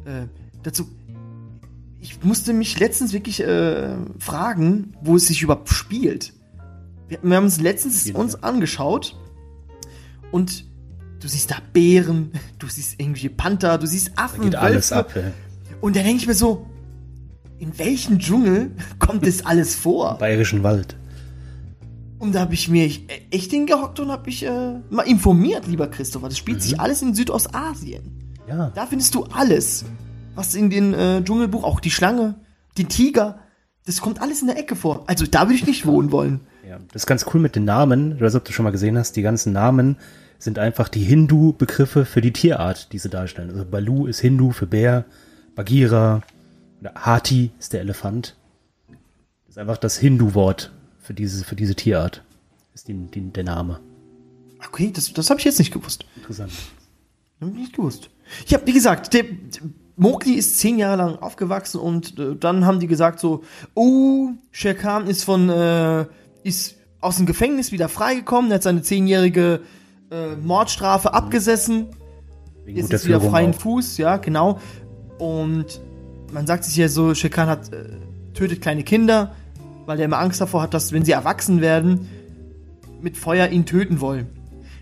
[0.05, 0.25] Äh,
[0.63, 0.87] dazu,
[1.99, 6.33] ich musste mich letztens wirklich äh, fragen, wo es sich überhaupt spielt.
[7.07, 9.15] Wir, wir haben es letztens Jeden uns angeschaut
[10.31, 10.65] und
[11.19, 14.95] du siehst da Bären, du siehst irgendwie Panther, du siehst Affen, Geht alles Wölfe.
[14.95, 15.15] ab.
[15.15, 15.21] Ja.
[15.81, 16.65] Und da denke ich mir so,
[17.59, 20.17] in welchem Dschungel kommt das alles vor?
[20.17, 20.95] Bayerischen Wald.
[22.17, 22.89] Und da habe ich mir
[23.29, 26.29] echt hingehockt und habe mich äh, mal informiert, lieber Christopher.
[26.29, 28.33] Das spielt sich alles in Südostasien.
[28.47, 28.71] Ja.
[28.73, 29.85] Da findest du alles,
[30.33, 32.35] was in den äh, Dschungelbuch, auch die Schlange,
[32.77, 33.39] den Tiger,
[33.85, 35.03] das kommt alles in der Ecke vor.
[35.07, 36.41] Also da würde ich nicht wohnen wollen.
[36.67, 36.79] ja.
[36.91, 38.15] Das ist ganz cool mit den Namen.
[38.15, 39.97] Ich weiß nicht, ob du schon mal gesehen hast, die ganzen Namen
[40.39, 43.49] sind einfach die Hindu-Begriffe für die Tierart, die sie darstellen.
[43.51, 45.05] Also Balu ist Hindu für Bär,
[45.55, 46.21] Bagheera,
[46.93, 48.35] Hati ist der Elefant.
[48.87, 52.23] Das ist einfach das Hindu-Wort für diese, für diese Tierart.
[52.73, 53.79] Ist die, die, der Name.
[54.67, 56.05] Okay, das, das habe ich jetzt nicht gewusst.
[56.15, 56.51] Interessant.
[57.39, 58.09] Hab ich nicht gewusst.
[58.47, 59.61] Ja, wie gesagt, der, der
[59.95, 63.43] Mowgli ist zehn Jahre lang aufgewachsen und äh, dann haben die gesagt so,
[63.75, 66.05] oh, Shere Khan ist von, äh,
[66.43, 69.61] ist aus dem Gefängnis wieder freigekommen, er hat seine zehnjährige
[70.11, 71.87] äh, Mordstrafe abgesessen,
[72.65, 73.59] Wegen jetzt ist wieder freien auch.
[73.59, 74.59] Fuß, ja, genau.
[75.19, 75.81] Und
[76.35, 77.85] man sagt sich ja so, Khan hat, äh,
[78.33, 79.33] tötet kleine Kinder,
[79.85, 82.09] weil er immer Angst davor hat, dass, wenn sie erwachsen werden,
[83.01, 84.27] mit Feuer ihn töten wollen.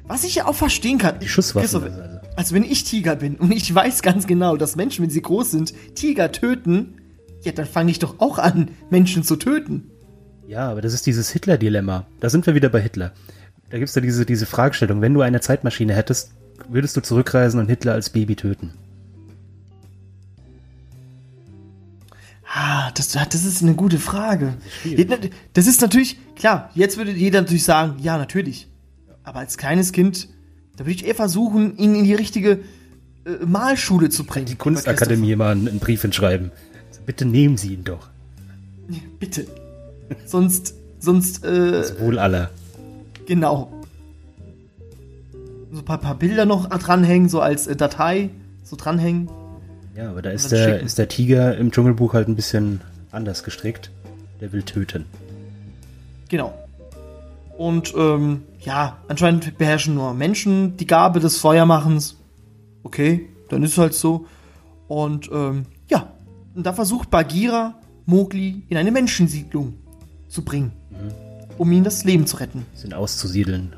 [0.05, 1.19] Was ich ja auch verstehen kann.
[1.19, 1.83] Die Schusswaffen.
[1.83, 2.19] Also.
[2.35, 5.51] also wenn ich Tiger bin und ich weiß ganz genau, dass Menschen, wenn sie groß
[5.51, 6.95] sind, Tiger töten,
[7.43, 9.91] ja, dann fange ich doch auch an, Menschen zu töten.
[10.47, 12.07] Ja, aber das ist dieses Hitler-Dilemma.
[12.19, 13.11] Da sind wir wieder bei Hitler.
[13.69, 16.31] Da gibt's ja diese, diese Fragestellung, wenn du eine Zeitmaschine hättest,
[16.67, 18.73] würdest du zurückreisen und Hitler als Baby töten?
[22.55, 24.53] Ah, das, das ist eine gute Frage.
[25.53, 28.67] Das ist natürlich, klar, jetzt würde jeder natürlich sagen, ja, natürlich.
[29.23, 30.29] Aber als kleines Kind,
[30.75, 32.59] da würde ich eher versuchen, ihn in die richtige
[33.25, 34.45] äh, Malschule zu bringen.
[34.45, 36.51] Die Kunstakademie mal einen, einen Brief hinschreiben.
[36.89, 38.09] Also bitte nehmen Sie ihn doch.
[39.19, 39.47] Bitte.
[40.27, 42.51] Sonst, sonst, äh, Wohl aller.
[43.25, 43.73] Genau.
[45.71, 48.29] So ein paar, paar Bilder noch dranhängen, so als äh, Datei,
[48.63, 49.27] so dranhängen.
[49.95, 50.85] Ja, aber da ist der, schicken.
[50.85, 53.91] ist der Tiger im Dschungelbuch halt ein bisschen anders gestrickt.
[54.41, 55.05] Der will töten.
[56.29, 56.53] Genau.
[57.57, 62.17] Und ähm, ja, anscheinend beherrschen nur Menschen die Gabe des Feuermachens.
[62.83, 64.25] Okay, dann ist es halt so.
[64.87, 66.11] Und ähm, ja,
[66.55, 67.75] und da versucht Bagheera
[68.05, 69.75] Mowgli in eine Menschensiedlung
[70.27, 70.71] zu bringen,
[71.57, 72.65] um ihm das Leben zu retten.
[72.73, 73.73] Bisschen auszusiedeln.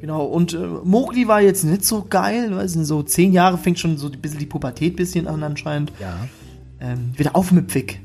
[0.00, 3.78] Genau, und äh, Mowgli war jetzt nicht so geil, weil sind so zehn Jahre fängt
[3.78, 5.92] schon so ein bisschen die Pubertät bisschen an anscheinend.
[6.00, 6.16] ja.
[6.80, 7.98] Ähm, wieder aufmüpfig.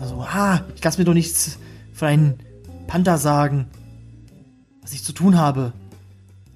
[0.00, 1.58] Also, ah, ich lass mir doch nichts
[1.92, 2.34] von einem
[2.88, 3.66] Panther sagen,
[4.82, 5.72] was ich zu tun habe.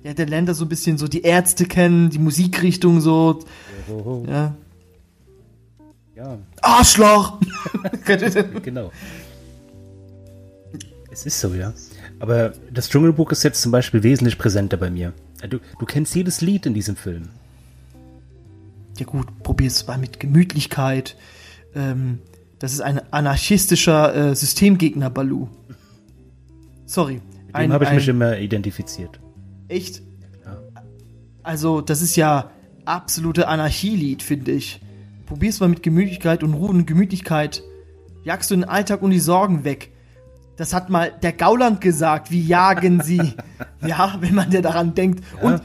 [0.03, 3.39] Ja, der lernt da so ein bisschen so die Ärzte kennen, die Musikrichtung so,
[3.89, 4.55] Oh, ja.
[6.17, 7.39] ja, Arschloch!
[8.63, 8.91] genau.
[11.13, 11.73] Es ist so, ja.
[12.25, 15.13] Aber das Dschungelbuch ist jetzt zum Beispiel wesentlich präsenter bei mir.
[15.47, 17.29] Du, du kennst jedes Lied in diesem Film.
[18.97, 21.19] ja gut, probier's mal mit Gemütlichkeit.
[21.75, 22.21] Ähm,
[22.59, 25.49] das ist ein anarchistischer äh, Systemgegner, Balu.
[26.87, 27.21] Sorry.
[27.49, 29.21] Mit dem habe ich mich immer identifiziert.
[29.69, 30.01] Echt?
[30.47, 30.63] Ja.
[31.43, 32.53] Also, das ist ja
[32.87, 34.81] absolute Anarchielied, finde ich.
[35.27, 37.63] Probier's mal mit Gemütlichkeit und Ruhe und Gemütlichkeit.
[38.23, 39.91] Jagst du den Alltag und die Sorgen weg.
[40.57, 42.31] Das hat mal der Gauland gesagt.
[42.31, 43.35] Wie jagen sie?
[43.87, 45.25] ja, wenn man ja daran denkt.
[45.43, 45.49] Ja.
[45.49, 45.63] Und,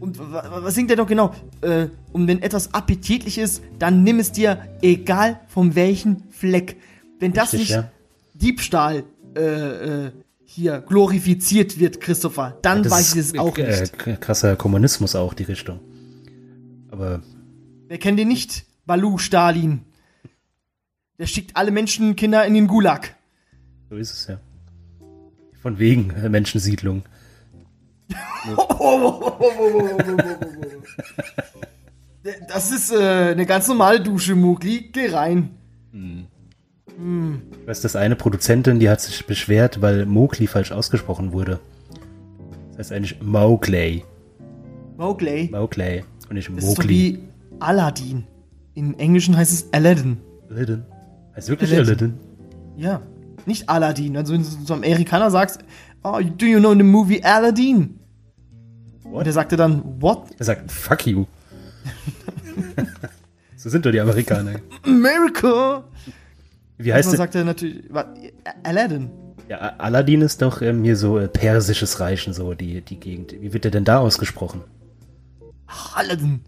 [0.00, 1.32] und was singt der doch genau?
[1.60, 6.76] Äh, und wenn etwas appetitlich ist, dann nimm es dir, egal von welchem Fleck.
[7.20, 7.90] Wenn das Richtig, nicht ja.
[8.34, 9.04] Diebstahl
[9.36, 9.40] äh,
[10.06, 10.12] äh,
[10.44, 14.20] hier glorifiziert wird, Christopher, dann ja, weiß ich es auch äh, nicht.
[14.20, 15.78] krasser Kommunismus auch, die Richtung.
[16.90, 17.22] Aber.
[17.86, 18.64] Wer kennt den nicht?
[18.86, 19.82] Balu Stalin.
[21.18, 23.14] Der schickt alle Menschenkinder in den Gulag.
[23.92, 24.40] So ist es ja.
[25.60, 27.02] Von wegen äh, Menschensiedlung.
[32.48, 34.88] das ist äh, eine ganz normale Dusche, Mugli.
[34.90, 35.50] Geh rein.
[35.92, 36.24] Hm.
[36.96, 37.42] Hm.
[37.60, 41.60] Ich weiß, das eine Produzentin, die hat sich beschwert, weil Mowgli falsch ausgesprochen wurde.
[42.70, 44.04] Das heißt eigentlich Mowgli.
[44.96, 45.50] Mowgli?
[45.52, 46.64] Mowgli und nicht Mowgli.
[46.64, 47.18] Das ist so wie
[47.60, 48.24] Aladdin.
[48.72, 50.16] Im Englischen heißt es Aladdin.
[50.48, 50.86] Aladdin.
[51.36, 51.90] Heißt wirklich Aladdin?
[51.90, 52.14] Aladdin?
[52.78, 53.02] Ja.
[53.46, 54.16] Nicht Aladdin.
[54.16, 55.60] Also wenn du zu einem Amerikaner sagst,
[56.02, 57.98] oh, do you know the movie Aladdin?
[59.02, 59.14] What?
[59.14, 60.28] Und der sagte dann, what?
[60.38, 61.26] Er sagt, fuck you.
[63.56, 64.60] so sind doch die Amerikaner.
[64.84, 65.84] America!
[66.78, 67.18] Wie heißt der?
[67.18, 67.84] sagt er natürlich,
[68.62, 69.10] Aladdin.
[69.48, 73.34] Ja, Aladdin ist doch ähm, hier so äh, persisches Reich und so, die, die Gegend.
[73.40, 74.62] Wie wird der denn da ausgesprochen?
[75.94, 76.40] Aladdin.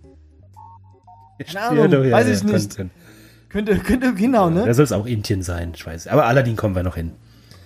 [1.54, 2.78] Ahnung, doch, ja, weiß ich ja, nicht.
[3.54, 4.66] Könnte, könnte, genau, ne?
[4.66, 6.08] Da soll es auch Indien sein, ich weiß.
[6.08, 7.12] Aber Aladdin kommen wir noch hin.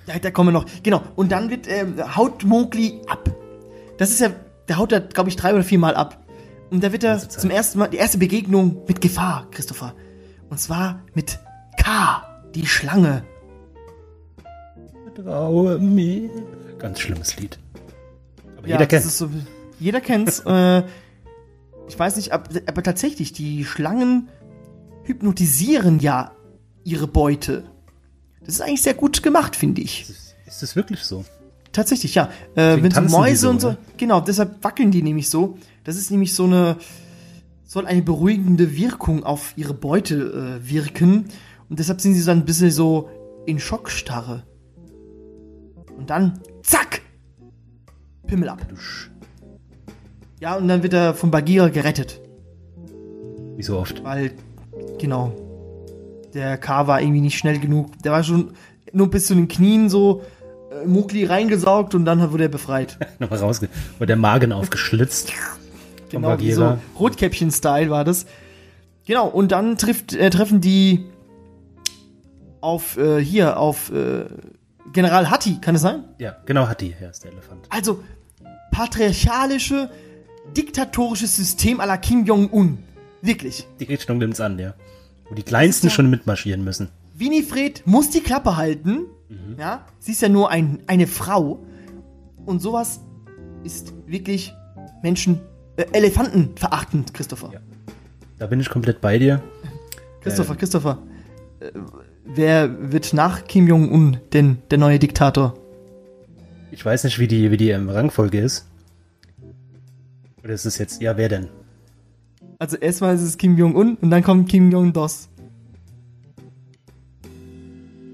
[0.07, 0.67] Ja, da kommen wir noch.
[0.83, 1.03] Genau.
[1.17, 3.35] Und dann wird, ähm, haut Mowgli ab.
[3.97, 4.29] Das ist ja,
[4.69, 6.23] der haut da, glaube ich, drei oder vier Mal ab.
[6.69, 9.95] Und da wird er zum ersten Mal, die erste Begegnung mit Gefahr, Christopher.
[10.51, 11.39] Und zwar mit
[11.83, 12.23] K,
[12.55, 13.23] die Schlange.
[15.15, 16.29] Traue mir.
[16.79, 17.59] Ganz schlimmes Lied.
[18.59, 19.17] Aber ja, jeder kennt's.
[19.17, 19.31] So,
[19.81, 20.41] jeder kennt's.
[20.41, 20.83] äh,
[21.89, 24.29] ich weiß nicht, aber tatsächlich, die Schlangen
[25.09, 26.33] hypnotisieren ja
[26.85, 27.65] ihre Beute.
[28.41, 30.09] Das ist eigentlich sehr gut gemacht, finde ich.
[30.47, 31.25] Ist, das wirklich so?
[31.73, 32.31] Tatsächlich, ja.
[32.55, 33.77] Äh, wenn so Mäuse so, und so.
[33.97, 35.59] Genau, deshalb wackeln die nämlich so.
[35.85, 36.77] Das ist nämlich so eine.
[37.65, 41.27] soll eine beruhigende Wirkung auf ihre Beute äh, wirken.
[41.69, 43.11] Und deshalb sind sie so ein bisschen so
[43.47, 44.45] in Schockstarre.
[45.97, 47.03] Und dann, zack!
[48.27, 48.67] Pimmel ab.
[50.41, 52.21] Ja, und dann wird er von Bagheera gerettet.
[53.57, 54.05] Wie so oft.
[54.05, 54.33] Weil
[54.99, 55.33] Genau.
[56.35, 58.01] Der K war irgendwie nicht schnell genug.
[58.03, 58.53] Der war schon
[58.93, 60.23] nur bis zu den Knien so
[60.71, 62.99] äh, Mugli reingesaugt und dann wurde er befreit.
[63.19, 63.69] Nochmal rausge...
[63.99, 65.33] Wurde der Magen aufgeschlitzt.
[66.11, 68.27] genau, wie so Rotkäppchen-Style war das.
[69.07, 71.07] Genau, und dann trifft, äh, treffen die
[72.61, 74.27] auf, äh, hier, auf äh,
[74.93, 76.05] General Hatti, kann es sein?
[76.19, 77.67] Ja, genau, Hatti, ja, ist der Elefant.
[77.71, 78.03] Also,
[78.71, 79.91] patriarchalische,
[80.57, 82.79] diktatorisches System à la Kim Jong-un.
[83.23, 83.67] Wirklich.
[83.81, 84.75] Die Richtung nimmt's an, ja.
[85.29, 86.89] Wo die Kleinsten ja, schon mitmarschieren müssen.
[87.15, 89.07] Winifred muss die Klappe halten.
[89.29, 89.57] Mhm.
[89.59, 91.65] Ja, sie ist ja nur ein, eine Frau.
[92.47, 93.01] Und sowas
[93.65, 94.55] ist wirklich
[95.03, 95.41] Menschen,
[95.77, 97.51] äh, Elefanten verachtend, Christopher.
[97.53, 97.61] Ja.
[98.39, 99.43] Da bin ich komplett bei dir.
[100.21, 100.99] Christopher, äh, Christopher.
[101.61, 101.73] Äh,
[102.25, 105.55] wer wird nach Kim Jong-un denn der neue Diktator?
[106.71, 108.67] Ich weiß nicht, wie die, wie die ähm, Rangfolge ist.
[110.43, 111.49] Oder ist es jetzt, ja, wer denn?
[112.59, 115.29] Also erstmal ist es Kim Jong-un und dann kommt Kim Jong-dos.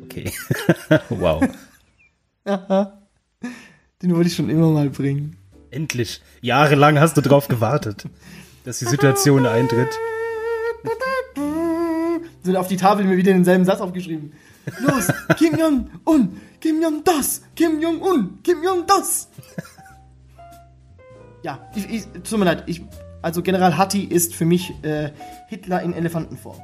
[0.05, 0.31] Okay.
[1.09, 1.43] wow.
[4.03, 5.37] Den wollte ich schon immer mal bringen.
[5.71, 6.21] Endlich.
[6.43, 8.05] Jahrelang hast du drauf gewartet,
[8.65, 9.99] dass die Situation eintritt.
[12.43, 14.35] Sind auf die Tafel mir wieder denselben Satz aufgeschrieben.
[14.81, 19.29] Los, Kim Jong-un, Kim Jong-dos, Kim Jong-un, Kim Jong-dos.
[21.43, 22.83] Ja, ich, ich, tut mir leid, ich
[23.25, 25.11] also General Hatti ist für mich äh,
[25.49, 26.59] Hitler in Elefantenform.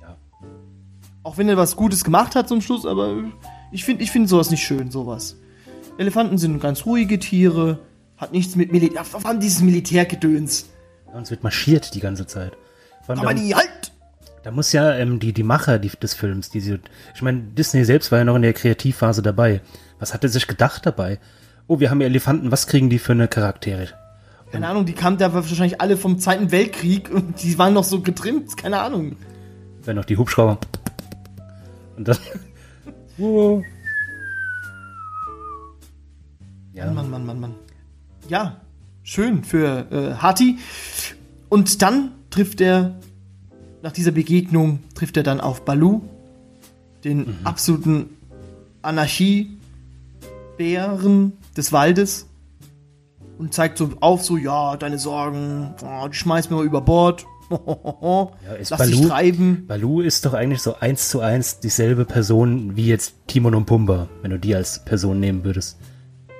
[0.00, 0.16] Ja.
[1.24, 3.16] Auch wenn er was Gutes gemacht hat zum Schluss, aber
[3.72, 5.36] ich finde ich find sowas nicht schön, sowas.
[5.98, 7.80] Elefanten sind ganz ruhige Tiere,
[8.16, 10.66] hat nichts mit Militär, vor allem dieses Militärgedöns.
[11.08, 12.52] Ja, uns wird marschiert die ganze Zeit.
[13.08, 13.90] aber die halt!
[14.44, 18.12] Da muss ja ähm, die, die Macher die, des Films, die ich meine, Disney selbst
[18.12, 19.62] war ja noch in der Kreativphase dabei.
[19.98, 21.18] Was hat er sich gedacht dabei?
[21.66, 24.03] Oh, wir haben Elefanten, was kriegen die für eine Charaktere?
[24.54, 28.02] Keine Ahnung, die kamen da wahrscheinlich alle vom Zweiten Weltkrieg und die waren noch so
[28.02, 29.16] getrimmt, keine Ahnung.
[29.82, 30.58] Wenn noch die Hubschrauber.
[31.96, 32.18] Und dann.
[33.18, 33.64] wow.
[36.72, 36.90] Ja.
[36.90, 37.54] Mann, Mann, Mann, Mann.
[38.28, 38.60] Ja,
[39.04, 40.58] schön für äh, Hati.
[41.48, 42.94] Und dann trifft er,
[43.82, 46.02] nach dieser Begegnung, trifft er dann auf Balu,
[47.04, 47.36] den mhm.
[47.44, 48.10] absoluten
[48.82, 49.56] Anarchie,
[50.56, 52.28] Bären des Waldes
[53.38, 57.26] und zeigt so auf, so, ja, deine Sorgen, oh, die schmeiß mir mal über Bord.
[57.50, 59.66] Ja, ist Lass dich Baloo, treiben.
[59.66, 64.08] Baloo ist doch eigentlich so eins zu eins dieselbe Person wie jetzt Timon und Pumba,
[64.22, 65.78] wenn du die als Person nehmen würdest.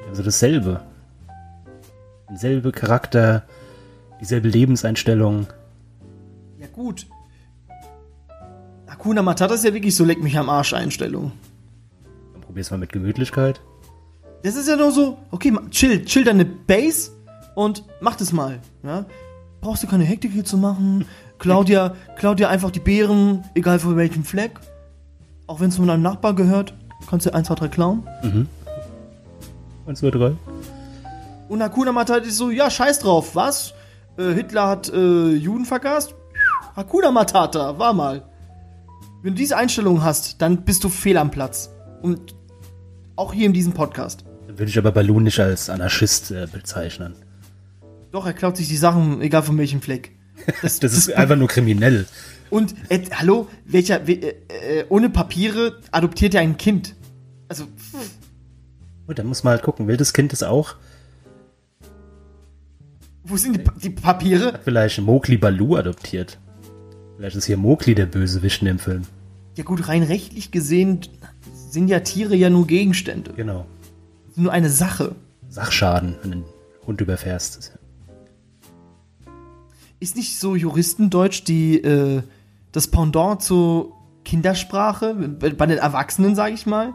[0.09, 0.81] Also dasselbe.
[2.31, 3.45] Derselbe Charakter,
[4.21, 5.47] dieselbe Lebenseinstellung.
[6.59, 7.07] Ja, gut.
[8.89, 11.33] Hakuna Matata ist ja wirklich so leck mich am Arsch Einstellung.
[12.33, 13.61] Dann probier's mal mit Gemütlichkeit.
[14.45, 17.11] Das ist ja nur so, okay, chill, chill deine Base
[17.55, 18.61] und mach das mal.
[18.83, 19.07] Ja?
[19.63, 21.07] Brauchst du keine Hektik hier zu machen.
[21.39, 24.61] Claudia, Claudia einfach die Beeren, egal von welchem Fleck.
[25.47, 26.75] Auch wenn es von deinem Nachbar gehört,
[27.09, 28.07] kannst du 1, 2, 3 klauen.
[29.87, 30.33] Eins, zwei, drei.
[31.49, 33.73] Und Hakuna Matata ist so, ja, scheiß drauf, was?
[34.19, 36.15] Äh, Hitler hat äh, Juden vergast?
[36.77, 38.23] Hakuna Matata, war mal.
[39.23, 41.71] Wenn du diese Einstellung hast, dann bist du fehl am Platz.
[42.03, 42.35] Und
[43.17, 44.24] auch hier in diesem Podcast.
[44.47, 47.15] Dann würde ich aber Baloo nicht als Anarchist äh, bezeichnen.
[48.13, 50.13] Doch, er klaut sich die Sachen, egal von welchem Fleck.
[50.63, 52.07] Das ist einfach nur kriminell.
[52.51, 54.35] Und, äh, hallo, welcher, we, äh,
[54.81, 56.95] äh, ohne Papiere adoptiert er ein Kind?
[57.49, 57.65] Also,
[59.07, 60.77] Gut, dann muss man halt gucken, will das Kind das auch?
[63.27, 64.61] wo sind die, Pa- die Papiere?
[64.65, 66.39] Vielleicht Mowgli Baloo adoptiert.
[67.17, 69.03] Vielleicht ist hier Mowgli der Bösewicht in dem Film.
[69.57, 71.01] Ja gut, rein rechtlich gesehen
[71.71, 73.33] sind ja Tiere ja nur Gegenstände.
[73.35, 73.67] Genau.
[74.37, 75.15] Nur eine Sache.
[75.49, 76.47] Sachschaden, wenn du einen
[76.87, 77.79] Hund überfährst.
[80.01, 82.23] Ist nicht so Juristendeutsch die, äh,
[82.73, 83.93] das Pendant zur
[84.25, 86.95] Kindersprache, bei den Erwachsenen, sage ich mal?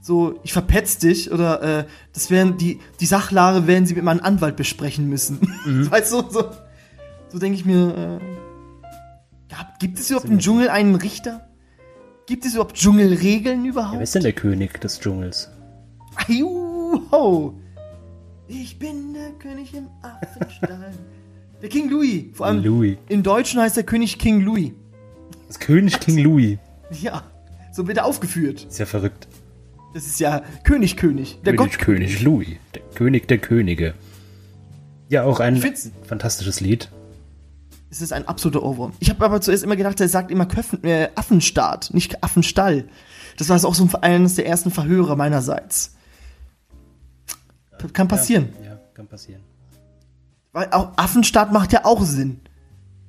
[0.00, 4.20] So, ich verpetz dich oder äh, das wären die, die Sachlage werden sie mit meinem
[4.20, 5.40] Anwalt besprechen müssen.
[5.90, 6.50] weißt du, so,
[7.28, 8.24] so denke ich mir, äh,
[9.50, 11.48] ja, gibt es überhaupt im Dschungel einen Richter?
[12.26, 13.96] Gibt es überhaupt Dschungelregeln Ja, überhaupt?
[13.96, 15.50] wer ist denn der König des Dschungels?
[16.28, 17.52] Juhu.
[18.48, 20.92] Ich bin der König im Affenstall.
[21.62, 22.24] der King Louis.
[22.34, 22.96] Vor allem Louis.
[23.08, 24.72] im Deutschen heißt der König King Louis.
[25.46, 26.58] Das König King Louis.
[26.90, 27.22] Ja,
[27.72, 28.66] so wird er aufgeführt.
[28.68, 29.28] Ist ja verrückt.
[29.94, 31.38] Das ist ja König König.
[31.44, 32.48] Der König, Gott König Louis.
[32.74, 33.94] Der König der Könige.
[35.08, 35.62] Ja, auch ein
[36.06, 36.90] fantastisches Lied.
[37.90, 38.92] Es ist ein absoluter Ohrwurm.
[38.98, 42.86] Ich habe aber zuerst immer gedacht, er sagt immer Köffen, äh, Affenstaat, nicht Affenstall.
[43.38, 45.94] Das war auch so eines der ersten Verhöre meinerseits.
[47.92, 48.48] Kann passieren.
[48.62, 49.42] Ja, ja, kann passieren.
[50.52, 52.40] Weil auch Affenstaat macht ja auch Sinn.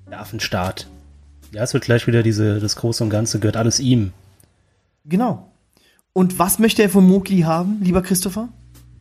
[0.09, 0.87] Der Affenstaat.
[1.51, 4.11] Ja, es wird gleich wieder diese, das Große und Ganze gehört alles ihm.
[5.05, 5.51] Genau.
[6.13, 8.49] Und was möchte er von Mowgli haben, lieber Christopher?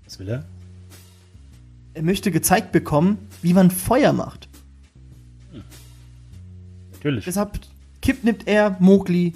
[0.04, 0.44] Was will er?
[1.94, 4.48] Er möchte gezeigt bekommen, wie man Feuer macht.
[6.92, 7.24] Natürlich.
[7.24, 7.60] Deshalb
[8.02, 9.34] kidnappt er Mowgli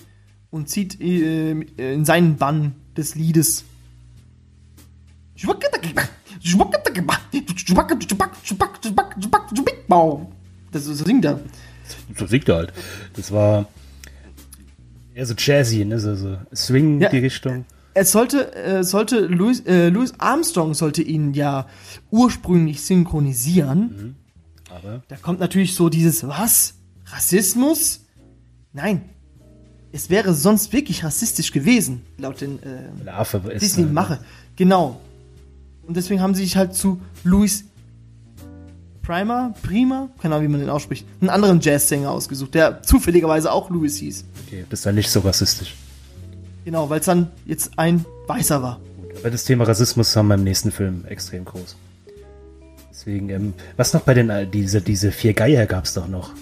[0.50, 3.64] und zieht äh, in seinen Bann des Liedes.
[10.72, 11.40] Das so singt er.
[12.16, 12.72] So singt er halt.
[13.14, 13.66] Das war
[15.14, 15.98] eher so jazzy, ne?
[15.98, 17.09] So, so Swing Ja.
[17.09, 17.64] die Richtung.
[17.94, 21.66] Es sollte, äh, sollte Louis, äh, Louis Armstrong sollte ihn ja
[22.11, 24.14] ursprünglich synchronisieren.
[24.70, 26.74] Aber Da kommt natürlich so dieses, was?
[27.07, 28.05] Rassismus?
[28.72, 29.09] Nein.
[29.90, 33.62] Es wäre sonst wirklich rassistisch gewesen, laut den äh, der Affe ist.
[33.62, 34.20] Disney äh, mache.
[34.57, 35.01] Genau.
[35.88, 37.64] Und deswegen haben sie sich halt zu Louis
[39.03, 43.70] Primer, Prima, keine Ahnung, wie man den ausspricht, einen anderen Jazzsänger ausgesucht, der zufälligerweise auch
[43.70, 44.27] Louis hieß.
[44.46, 45.74] Okay, das ist dann nicht so rassistisch.
[46.66, 48.81] Genau, weil es dann jetzt ein Weißer war.
[49.18, 51.74] Aber das Thema Rassismus haben wir im nächsten Film extrem groß.
[52.90, 56.33] Deswegen, ähm, was noch bei den, diese, diese vier Geier gab's doch noch.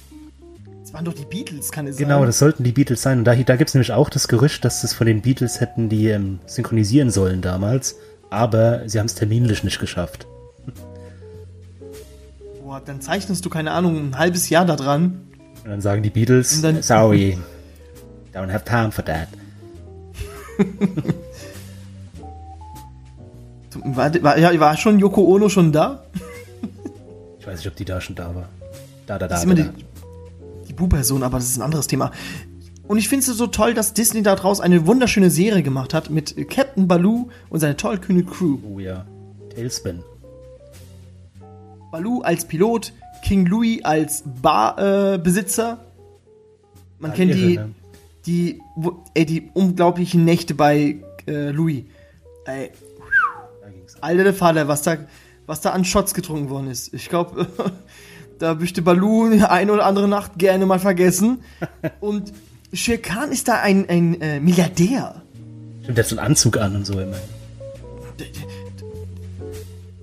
[0.82, 2.26] Das waren doch die Beatles, kann es Genau, sein.
[2.26, 3.18] das sollten die Beatles sein.
[3.18, 6.08] Und da, da gibt's nämlich auch das Gerücht, dass das von den Beatles hätten die
[6.08, 7.94] ähm, synchronisieren sollen damals.
[8.30, 10.26] Aber sie haben es terminlich nicht geschafft.
[12.62, 15.28] Boah, dann zeichnest du, keine Ahnung, ein halbes Jahr da dran.
[15.64, 17.38] Und dann sagen die Beatles, sorry,
[18.34, 19.28] don't have time for that.
[23.84, 26.04] War, war, ja, war schon Yoko Ono schon da?
[27.38, 28.48] Ich weiß nicht, ob die da schon da war.
[29.06, 29.28] Da, da, da.
[29.28, 29.84] Das ist immer da, die,
[30.68, 32.10] die Bu-Person, aber das ist ein anderes Thema.
[32.88, 36.48] Und ich finde es so toll, dass Disney daraus eine wunderschöne Serie gemacht hat mit
[36.48, 38.58] Captain Baloo und seine tollkühne Crew.
[38.62, 39.04] Oh ja.
[39.54, 40.02] Tailspin.
[41.90, 42.92] Baloo als Pilot,
[43.24, 45.78] King Louis als Barbesitzer.
[45.82, 45.86] Äh.
[46.98, 47.70] Man Ah, kennt irre, die, ne?
[48.26, 50.96] die, wo- ey, die unglaublichen Nächte bei
[51.26, 51.84] äh, Louis.
[52.44, 52.70] Ey,
[54.00, 54.96] alter der Vater, was da,
[55.46, 56.94] was da an Shots getrunken worden ist.
[56.94, 57.46] Ich glaube,
[58.38, 61.40] da möchte Baloo eine oder andere Nacht gerne mal vergessen.
[62.00, 62.32] Und
[62.72, 65.22] Shere Khan ist da ein, ein äh, Milliardär.
[65.82, 67.16] Stimmt, der hat so einen Anzug an und so immer.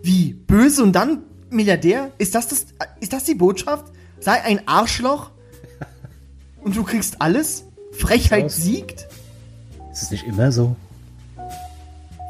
[0.01, 0.33] Wie?
[0.33, 2.11] Böse und dann Milliardär?
[2.17, 2.67] Ist das, das,
[2.99, 3.85] ist das die Botschaft?
[4.19, 5.31] Sei ein Arschloch
[6.63, 7.65] und du kriegst alles?
[7.91, 9.07] Frechheit siegt?
[9.91, 10.75] Ist es nicht immer so?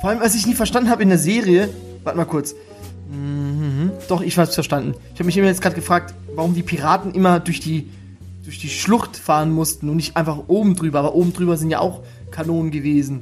[0.02, 1.70] Vor allem, was ich nie verstanden habe in der Serie.
[2.04, 2.56] Warte mal kurz.
[3.10, 3.92] Mhm.
[4.10, 4.96] Doch, ich hab's verstanden.
[5.14, 7.90] Ich habe mich immer jetzt gerade gefragt, warum die Piraten immer durch die,
[8.44, 11.00] durch die Schlucht fahren mussten und nicht einfach oben drüber.
[11.00, 12.02] Aber oben drüber sind ja auch
[12.32, 13.22] Kanonen gewesen.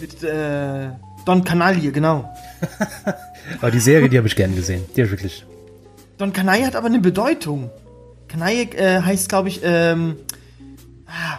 [0.00, 0.90] Mit äh,
[1.24, 2.32] Don Canalie, genau.
[3.60, 4.84] Aber die Serie, die habe ich gern gesehen.
[4.94, 5.44] Die habe ich wirklich.
[6.18, 7.70] Don Canaille hat aber eine Bedeutung.
[8.26, 10.16] Canaille äh, heißt, glaube ich, ähm,
[11.06, 11.38] ah,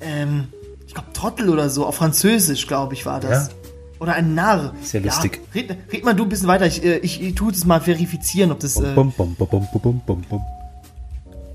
[0.00, 0.48] ähm,
[0.86, 3.48] ich glaube Trottel oder so, auf Französisch, glaube ich, war das.
[3.48, 3.54] Ja.
[4.00, 4.74] Oder ein Narr.
[4.82, 5.40] Sehr lustig.
[5.54, 6.66] Ja, red, red mal du ein bisschen weiter.
[6.66, 8.76] Ich, äh, ich, ich tue es mal verifizieren, ob das.
[8.76, 10.42] Äh, Bum, bum, bum, bum, bum, bum, bum, bum.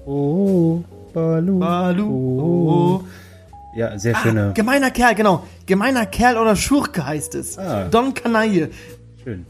[0.06, 1.60] Oh, Balu.
[1.60, 2.06] Balu.
[2.10, 3.04] Oh.
[3.76, 4.52] Ja, sehr ah, schöne.
[4.56, 5.44] gemeiner Kerl, genau.
[5.66, 7.58] Gemeiner Kerl oder Schurke heißt es.
[7.58, 7.88] Ah.
[7.90, 8.70] Don Canaille.
[9.24, 9.46] Schön.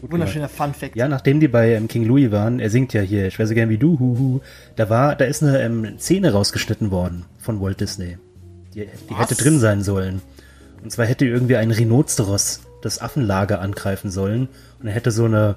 [0.00, 0.96] Gut Wunderschöner Fun Fact.
[0.96, 3.54] Ja, nachdem die bei ähm, King Louis waren, er singt ja hier, ich wäre so
[3.54, 4.40] gern wie du, hu, hu,
[4.76, 8.16] da war, da ist eine ähm, Szene rausgeschnitten worden von Walt Disney.
[8.74, 10.22] Die, die hätte drin sein sollen.
[10.82, 14.48] Und zwar hätte irgendwie ein Rhinoceros das Affenlager angreifen sollen
[14.80, 15.56] und er hätte so eine,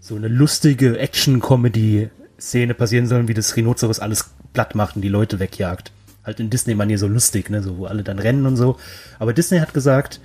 [0.00, 5.38] so eine lustige Action-Comedy-Szene passieren sollen, wie das Rhinoceros alles platt macht und die Leute
[5.38, 5.92] wegjagt.
[6.24, 8.76] Halt in Disney-Manier so lustig, ne, so, wo alle dann rennen und so.
[9.18, 10.20] Aber Disney hat gesagt,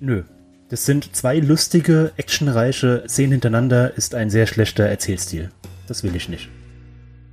[0.00, 0.24] nö,
[0.68, 5.50] das sind zwei lustige, actionreiche Szenen hintereinander, ist ein sehr schlechter Erzählstil.
[5.86, 6.48] Das will ich nicht.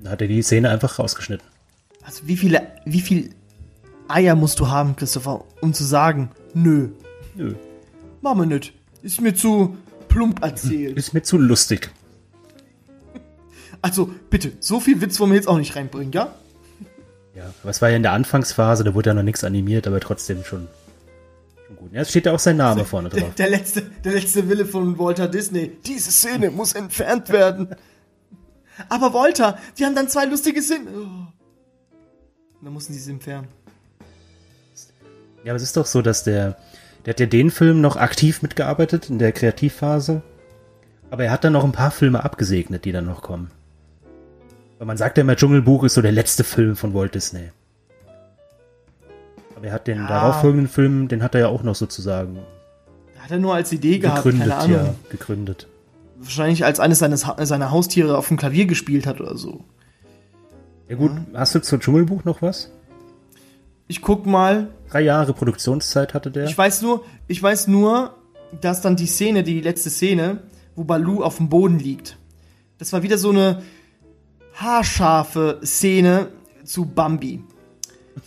[0.02, 1.48] Dann hat er die Szene einfach rausgeschnitten.
[2.04, 3.32] Also wie viele, wie viel
[4.08, 6.90] Eier musst du haben, Christopher, um zu sagen, nö,
[7.36, 7.56] Nö.
[8.22, 8.74] machen wir nicht.
[9.02, 10.98] Ist mir zu plump erzählt.
[10.98, 11.90] Ist mir zu lustig.
[13.82, 16.34] Also bitte, so viel Witz wollen wir jetzt auch nicht reinbringen, ja?
[17.36, 20.00] Ja, aber es war ja in der Anfangsphase, da wurde ja noch nichts animiert, aber
[20.00, 20.70] trotzdem schon,
[21.68, 21.92] schon gut.
[21.92, 23.36] Ja, es steht ja auch sein Name vorne Der, drauf.
[23.36, 25.72] der, letzte, der letzte Wille von Walter Disney.
[25.86, 27.76] Diese Szene muss entfernt werden.
[28.88, 30.88] Aber Walter, die haben dann zwei lustige Szenen.
[30.88, 31.28] Oh.
[32.64, 33.50] Dann mussten sie sie entfernen.
[35.44, 36.58] Ja, aber es ist doch so, dass der,
[37.06, 40.22] der hat ja den Film noch aktiv mitgearbeitet in der Kreativphase.
[41.12, 43.52] Aber er hat dann noch ein paar Filme abgesegnet, die dann noch kommen.
[44.80, 47.52] Weil man sagt ja immer, Dschungelbuch ist so der letzte Film von Walt Disney.
[49.56, 50.08] Aber er hat den Ja.
[50.08, 52.40] darauffolgenden Film, den hat er ja auch noch sozusagen
[53.20, 54.76] Hat er nur als Idee gehabt, gegründet, keine Ahnung.
[54.86, 55.68] ja, gegründet.
[56.20, 59.64] Wahrscheinlich als eines seines, seiner Haustiere auf dem Klavier gespielt hat oder so.
[60.90, 62.72] Ja gut, hast du zur Dschungelbuch noch was?
[63.88, 64.68] Ich guck mal.
[64.94, 66.46] Drei Jahre Produktionszeit hatte der.
[66.46, 68.16] Ich weiß nur, ich weiß nur,
[68.62, 70.44] dass dann die Szene, die letzte Szene,
[70.76, 72.20] wo Balu auf dem Boden liegt.
[72.78, 73.64] Das war wieder so eine
[74.54, 76.28] haarscharfe Szene
[76.64, 77.44] zu Bambi.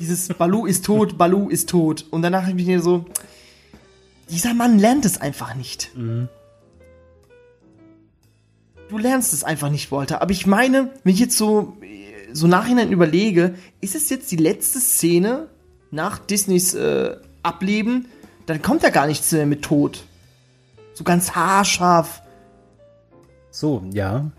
[0.01, 2.05] Dieses Balu ist tot, Balu ist tot.
[2.11, 3.05] Und danach habe ich mir so,
[4.29, 5.93] dieser Mann lernt es einfach nicht.
[8.89, 10.21] Du lernst es einfach nicht, Walter.
[10.21, 11.77] Aber ich meine, wenn ich jetzt so,
[12.33, 15.47] so nachhinein überlege, ist es jetzt die letzte Szene
[15.97, 18.07] nach Disneys äh, Ableben?
[18.47, 20.05] Dann kommt ja gar nichts mehr mit Tod.
[20.95, 22.23] So ganz haarscharf.
[23.51, 24.31] so, ja.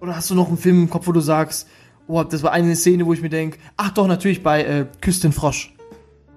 [0.00, 1.66] Oder hast du noch einen Film im Kopf, wo du sagst,
[2.06, 5.20] oh, das war eine Szene, wo ich mir denke, ach doch, natürlich bei äh, Küss
[5.20, 5.74] den Frosch.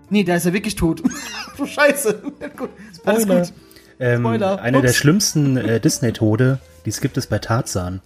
[0.09, 1.03] Nee, da ist er wirklich tot.
[1.57, 2.21] oh, scheiße.
[2.57, 2.69] gut,
[3.03, 3.41] alles Spoiler.
[3.41, 3.53] gut.
[3.99, 4.61] Ähm, Spoiler.
[4.61, 8.01] einer der schlimmsten äh, Disney-Tode, die es gibt es bei Tarzan.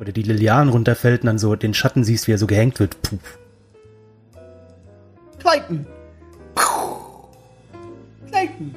[0.00, 3.00] Oder die Lilian runterfällt und dann so den Schatten siehst, wie er so gehängt wird.
[3.02, 3.18] Puh.
[5.46, 5.86] Clayton.
[8.28, 8.74] Clayton.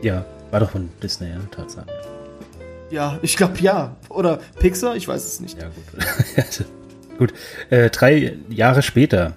[0.00, 1.84] Ja, war doch von Disney, ja, Tarzan.
[2.88, 3.94] Ja, ich glaube ja.
[4.08, 5.58] Oder Pixar, ich weiß es nicht.
[5.60, 6.66] Ja, gut.
[7.18, 7.34] gut,
[7.68, 9.36] äh, drei Jahre später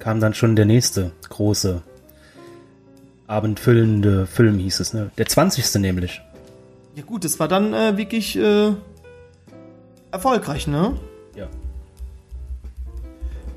[0.00, 1.80] kam dann schon der nächste große
[3.28, 5.12] abendfüllende Film, hieß es, ne?
[5.18, 5.72] Der 20.
[5.76, 6.20] nämlich.
[6.96, 8.72] Ja gut, das war dann äh, wirklich äh,
[10.10, 10.98] erfolgreich, ne?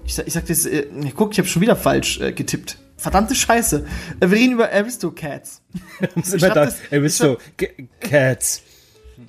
[0.06, 0.86] Ich, sag- ich sag das, äh,
[1.16, 2.78] guck, ich habe schon wieder falsch äh, getippt.
[2.98, 3.86] Verdammte Scheiße.
[4.20, 5.62] Äh, wir reden über Aristocats.
[6.16, 8.62] Muss Ich immer hab da, das- er bist ich so, G- Cats.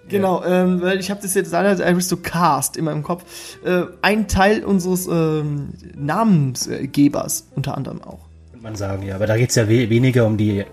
[0.08, 3.24] Genau, ähm, weil ich habe das jetzt leider Aristocast immer im Kopf.
[3.64, 8.20] Äh, ein Teil unseres ähm, Namensgebers unter anderem auch.
[8.50, 9.14] Könnte man sagen, ja.
[9.14, 10.64] Aber da geht's ja we weniger um die,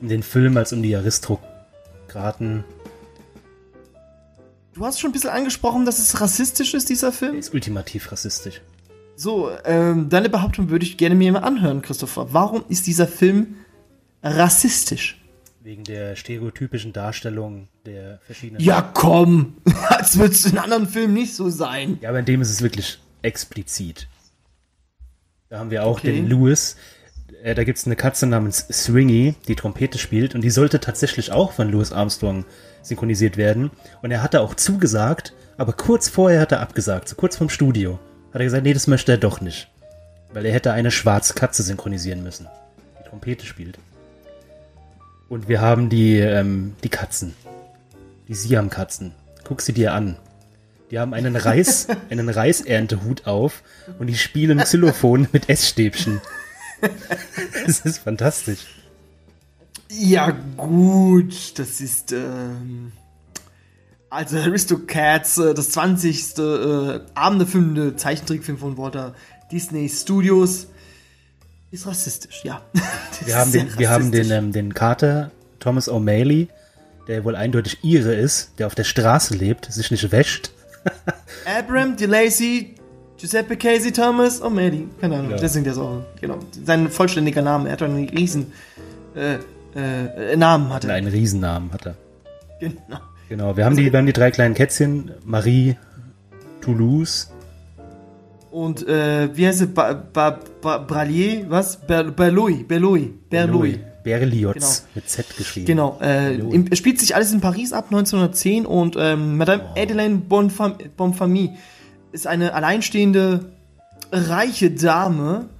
[0.00, 2.64] um den Film als um die Aristokraten.
[4.74, 7.38] Du hast schon ein bisschen angesprochen, dass es rassistisch ist, dieser Der Film.
[7.38, 8.60] ist ultimativ rassistisch.
[9.18, 12.32] So, ähm, deine Behauptung würde ich gerne mir mal anhören, Christopher.
[12.32, 13.56] Warum ist dieser Film
[14.22, 15.20] rassistisch?
[15.60, 18.62] Wegen der stereotypischen Darstellung der verschiedenen.
[18.62, 19.56] Ja, komm!
[19.88, 21.98] Als würde es in anderen Filmen nicht so sein.
[22.00, 24.06] Ja, aber in dem ist es wirklich explizit.
[25.48, 26.12] Da haben wir auch Okay.
[26.12, 26.76] den Louis.
[27.42, 30.36] Äh, da gibt's eine Katze namens Swingy, die Trompete spielt.
[30.36, 32.44] Und die sollte tatsächlich auch von Louis Armstrong
[32.82, 33.72] synchronisiert werden.
[34.00, 37.98] Und er hatte auch zugesagt, aber kurz vorher hat er abgesagt, so kurz vorm Studio.
[38.32, 39.68] Hat er gesagt, nee, das möchte er doch nicht.
[40.32, 42.46] Weil er hätte eine schwarze Katze synchronisieren müssen,
[43.00, 43.78] die Trompete spielt.
[45.28, 47.34] Und wir haben die, ähm, die Katzen.
[48.28, 49.14] Die Siam-Katzen.
[49.44, 50.16] Guck sie dir an.
[50.90, 53.62] Die haben einen Reis, einen Reiserntehut auf
[53.98, 56.20] und die spielen Xylophon mit Essstäbchen.
[57.66, 58.66] Das ist fantastisch.
[59.90, 62.92] Ja, gut, das ist, ähm,
[64.10, 66.38] also Aristocats, äh, das 20.
[66.38, 69.14] Äh, abendfüllende Zeichentrickfilm von Walter
[69.50, 70.68] Disney Studios.
[71.70, 72.62] Ist rassistisch, ja.
[73.26, 75.30] Wir haben den, wir haben den, ähm, den Kater
[75.60, 76.48] Thomas O'Malley,
[77.08, 80.50] der wohl eindeutig Ire ist, der auf der Straße lebt, sich nicht wäscht.
[81.44, 82.74] Abram, DeLacy,
[83.18, 84.86] Giuseppe Casey, Thomas, O'Malley.
[85.00, 85.36] Keine Ahnung, Ja.
[85.36, 86.38] deswegen der so, genau.
[86.64, 88.52] Sein vollständiger Name, er hat einen riesen,
[89.14, 89.38] äh,
[89.74, 90.90] äh, Namen hatte.
[90.92, 91.96] Einen Riesennamen hat er.
[92.60, 93.00] Genau.
[93.28, 95.76] Genau, wir haben die, wir haben die drei kleinen Kätzchen, Marie,
[96.60, 97.30] Toulouse,
[98.50, 99.66] Und äh, wie heißt er?
[99.68, 101.78] Ba, ba, ba, Bralier, was?
[101.86, 103.78] Ber, Berloy, Berloy, Berloy.
[104.02, 104.90] Berlioz Genau.
[104.94, 105.66] mit Z geschrieben.
[105.66, 109.78] Genau, äh, im, es spielt sich alles in Paris ab 1910 und ähm, Madame Oh.
[109.78, 111.50] Madeleine Bonfam Bonfamie
[112.12, 113.52] ist eine alleinstehende,
[114.10, 115.50] reiche Dame,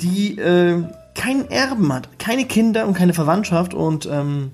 [0.00, 0.82] die äh,
[1.14, 4.52] keinen Erben hat, keine Kinder und keine Verwandtschaft und ähm,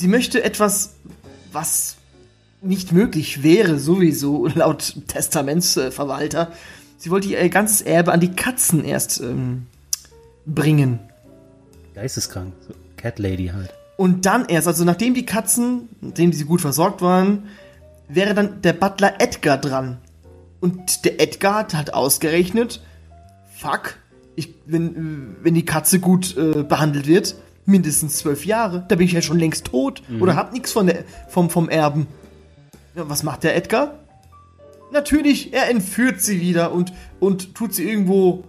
[0.00, 0.94] sie möchte etwas,
[1.52, 1.96] was
[2.62, 6.52] nicht möglich wäre, sowieso laut Testamentsverwalter.
[6.98, 9.66] Sie wollte ihr ganzes Erbe an die Katzen erst ähm,
[10.46, 10.98] bringen.
[11.94, 12.52] Geisteskrank.
[12.66, 13.72] So, Cat Lady halt.
[13.96, 17.48] Und dann erst, also nachdem die Katzen, nachdem sie gut versorgt waren,
[18.08, 19.98] wäre dann der Butler Edgar dran.
[20.60, 22.82] Und der Edgar hat halt ausgerechnet,
[23.54, 23.96] fuck,
[24.36, 27.34] ich, wenn, wenn die Katze gut äh, behandelt wird,
[27.66, 31.04] mindestens zwölf Jahre, da bin ich ja schon längst tot oder hab nichts von der,
[31.28, 32.06] vom, vom Erben.
[32.94, 33.94] Ja, was macht der Edgar?
[34.92, 38.42] Natürlich, er entführt sie wieder und, und tut sie irgendwo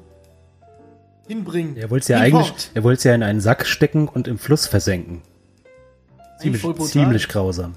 [1.28, 1.78] hinbringen.
[1.78, 4.40] Er wollte es ja eigentlich, er wollte es ja in einen Sack stecken und im
[4.40, 5.22] Fluss versenken.
[6.40, 7.76] Ziemlich, ziemlich grausam.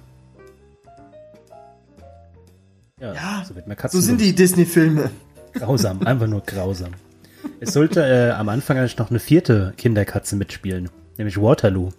[3.00, 5.10] Ja, Ja, so wird man Katzen So sind die Disney-Filme.
[5.52, 6.92] Grausam, einfach nur grausam.
[7.60, 11.90] Es sollte äh, am Anfang eigentlich noch eine vierte Kinderkatze mitspielen, nämlich Waterloo.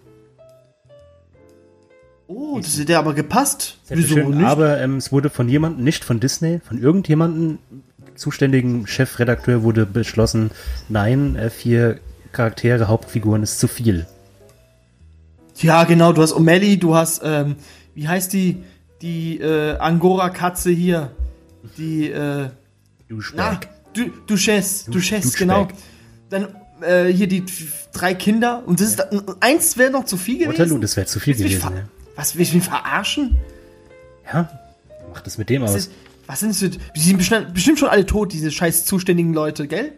[2.28, 3.78] Oh, das hätte aber gepasst.
[3.88, 4.44] Wieso schön, nicht?
[4.44, 7.58] Aber ähm, es wurde von jemandem, nicht von Disney, von irgendjemandem,
[8.16, 10.50] zuständigen Chefredakteur wurde beschlossen,
[10.88, 12.00] nein, äh, vier
[12.32, 14.06] Charaktere, Hauptfiguren ist zu viel.
[15.58, 17.56] ja, genau, du hast O'Malley, du hast, ähm,
[17.94, 18.64] wie heißt die,
[19.02, 21.10] die äh, Angora-Katze hier?
[21.78, 22.50] Die, äh, na,
[23.08, 23.68] Douchebag.
[23.92, 25.68] du, Duchesse, Duchesse, Douchebag.
[25.68, 25.68] genau.
[26.30, 26.48] Dann
[26.80, 27.44] äh, hier die
[27.92, 29.06] drei Kinder und das ist,
[29.40, 30.58] eins wäre noch zu viel gewesen.
[30.58, 31.60] Waterloo, das wäre zu viel gewesen.
[31.62, 31.72] Ja.
[32.16, 33.36] Was, willst du mich verarschen?
[34.32, 34.48] ja,
[35.12, 35.76] mach das mit dem Was, aus.
[35.76, 35.90] ist,
[36.26, 39.68] was sind das für, die sind bestimmt, bestimmt schon alle tot, diese scheiß zuständigen Leute,
[39.68, 39.92] gell?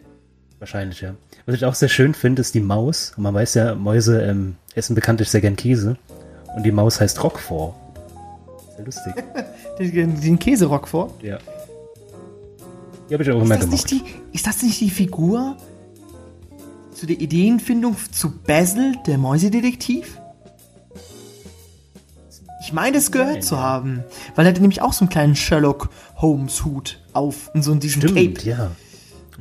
[0.58, 1.14] Wahrscheinlich, ja.
[1.46, 3.12] Was ich auch sehr schön finde, ist die Maus.
[3.16, 5.96] Und man weiß ja, Mäuse ähm, essen bekanntlich sehr gern Käse.
[6.54, 7.74] Und die Maus heißt Roquefort.
[8.76, 9.14] Sehr lustig.
[9.78, 11.14] Den, den Käserock vor.
[11.22, 11.38] ja.
[13.08, 13.70] Die habe ich auch immer gemacht.
[13.70, 14.02] nicht die,
[14.32, 15.56] ist das nicht die Figur
[16.98, 20.20] zu der Ideenfindung zu Basil, der Mäusedetektiv?
[22.60, 24.04] Ich meine, es gehört Nein, zu haben.
[24.34, 28.02] Weil er hatte nämlich auch so einen kleinen Sherlock Holmes-Hut auf und so in diesem
[28.02, 28.48] Stimmt, Cape.
[28.48, 28.70] ja.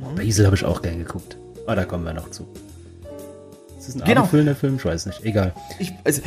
[0.00, 1.36] Oh, Basil habe ich auch gern geguckt.
[1.66, 2.46] Aber da kommen wir noch zu.
[3.78, 4.20] Ist das ein Genau.
[4.20, 4.76] abendfüllender Film?
[4.76, 5.24] Ich weiß nicht.
[5.24, 5.52] Egal.
[5.80, 6.22] Ich, also,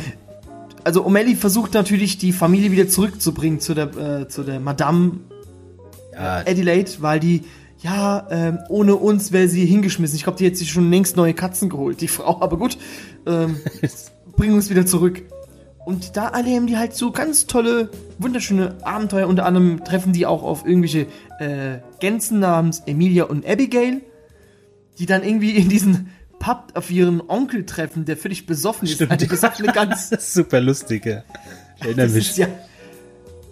[0.84, 5.12] also O'Malley versucht natürlich, die Familie wieder zurückzubringen zu der, äh, zu der Madame
[6.12, 7.42] Ja, Adelaide, weil die,
[7.82, 10.16] ja, ähm, ohne uns wäre sie hingeschmissen.
[10.16, 12.40] Ich glaube, die hätte sich schon längst neue Katzen geholt, die Frau.
[12.40, 12.78] Aber gut,
[13.26, 13.56] ähm,
[14.36, 15.22] bringen uns wieder zurück.
[15.84, 19.26] Und da erleben die halt so ganz tolle, wunderschöne Abenteuer.
[19.26, 21.06] Unter anderem treffen die auch auf irgendwelche
[21.40, 24.00] äh, Gänsen namens Emilia und Abigail,
[25.00, 28.94] die dann irgendwie in diesen Pub auf ihren Onkel treffen, der völlig besoffen ist.
[28.94, 29.10] Stimmt.
[29.10, 30.10] Eine besoffene Gans.
[30.10, 31.24] das ist super lustig, ja.
[31.78, 32.30] Ich erinnere Das mich.
[32.30, 32.46] ist ja.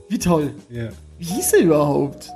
[0.08, 0.52] Wie toll.
[0.70, 0.90] Ja.
[1.18, 2.30] Wie hieß er überhaupt?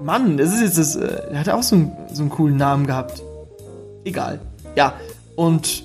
[0.00, 0.96] Mann, das ist jetzt das.
[0.96, 3.22] Äh, er hat auch so einen, so einen coolen Namen gehabt.
[4.04, 4.40] Egal.
[4.76, 4.94] Ja,
[5.36, 5.84] und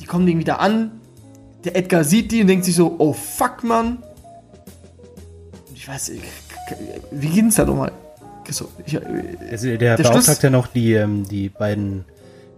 [0.00, 0.92] die kommen irgendwie da an.
[1.64, 3.98] Der Edgar sieht die und denkt sich so: Oh fuck, Mann.
[5.68, 6.22] Und ich weiß, ich,
[7.10, 7.92] wie geht's da nochmal?
[8.48, 9.00] So, ich, äh,
[9.50, 12.04] Also der, Der beauftragt Schluss- ja noch die, ähm, die beiden,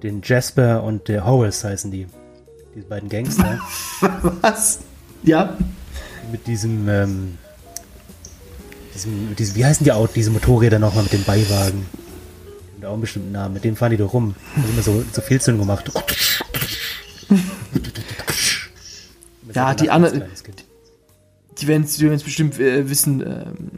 [0.03, 2.07] den Jasper und der Horace heißen die.
[2.75, 3.59] Die beiden Gangster.
[4.43, 4.81] was?
[5.23, 5.55] Ja,
[6.31, 7.39] mit diesem, ähm,
[8.99, 11.87] Diesem, diesem, wie heißen die Autos, diese Motorräder nochmal mit dem Beiwagen?
[12.77, 13.55] Und auch einen bestimmten Namen.
[13.55, 14.35] Mit dem fahren die doch rum.
[14.57, 15.91] Da immer so, so Filzungen gemacht.
[19.55, 20.23] Ja, die anderen,
[21.59, 23.71] die werden es bestimmt äh, wissen, ähm,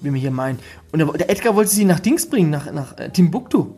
[0.00, 0.58] wie wir hier meinen.
[0.92, 3.74] Und der, der, Edgar wollte sie nach Dings bringen, nach, nach äh, Timbuktu.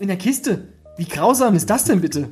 [0.00, 0.68] In der Kiste.
[0.96, 2.30] Wie grausam ist das denn bitte?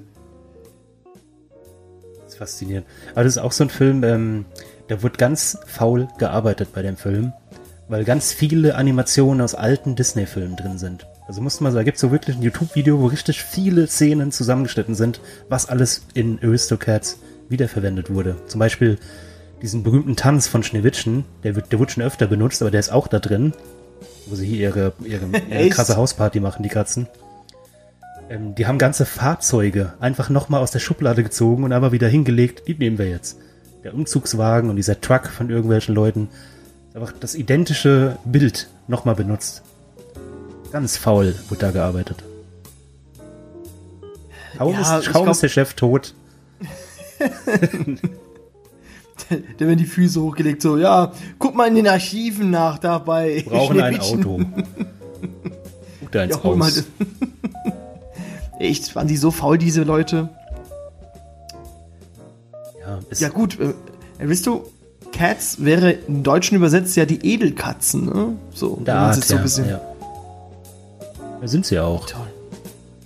[2.22, 2.86] Das ist faszinierend.
[3.12, 4.46] Aber das ist auch so ein Film, ähm,
[4.88, 7.32] da wird ganz faul gearbeitet bei dem Film,
[7.88, 11.06] weil ganz viele Animationen aus alten Disney-Filmen drin sind.
[11.26, 14.30] Also musste man sagen, da gibt es so wirklich ein YouTube-Video, wo richtig viele Szenen
[14.30, 17.18] zusammengeschnitten sind, was alles in Aristocats
[17.48, 18.36] wiederverwendet wurde.
[18.46, 18.98] Zum Beispiel
[19.62, 22.92] diesen berühmten Tanz von Schneewittchen, der wird, der wird schon öfter benutzt, aber der ist
[22.92, 23.54] auch da drin,
[24.26, 27.08] wo sie hier ihre, ihre, ihre krasse Hausparty machen, die Katzen.
[28.28, 32.68] Ähm, die haben ganze Fahrzeuge einfach nochmal aus der Schublade gezogen und einfach wieder hingelegt.
[32.68, 33.38] Die nehmen wir jetzt.
[33.84, 36.28] Der Umzugswagen und dieser Truck von irgendwelchen Leuten.
[36.94, 39.62] Einfach das identische Bild nochmal benutzt.
[40.72, 42.24] Ganz faul wird da gearbeitet.
[44.56, 46.14] Kaum, ja, ist, kaum glaub, ist der Chef tot.
[49.30, 53.42] der, werden die Füße hochgelegt, so, ja, guck mal in den Archiven nach dabei.
[53.44, 54.40] Wir brauchen ein Auto.
[56.00, 56.84] Guck da ins ja, Haus.
[58.58, 60.30] Echt, waren die so faul, diese Leute?
[63.10, 63.74] Ja, ja gut, äh,
[64.18, 64.64] weißt du,
[65.12, 68.36] Cats wäre im Deutschen übersetzt ja die Edelkatzen, ne?
[68.52, 69.68] So, da Art, so ja, bisschen.
[69.68, 69.80] Ja.
[71.40, 72.06] Da sind sie auch.
[72.06, 72.26] Toll.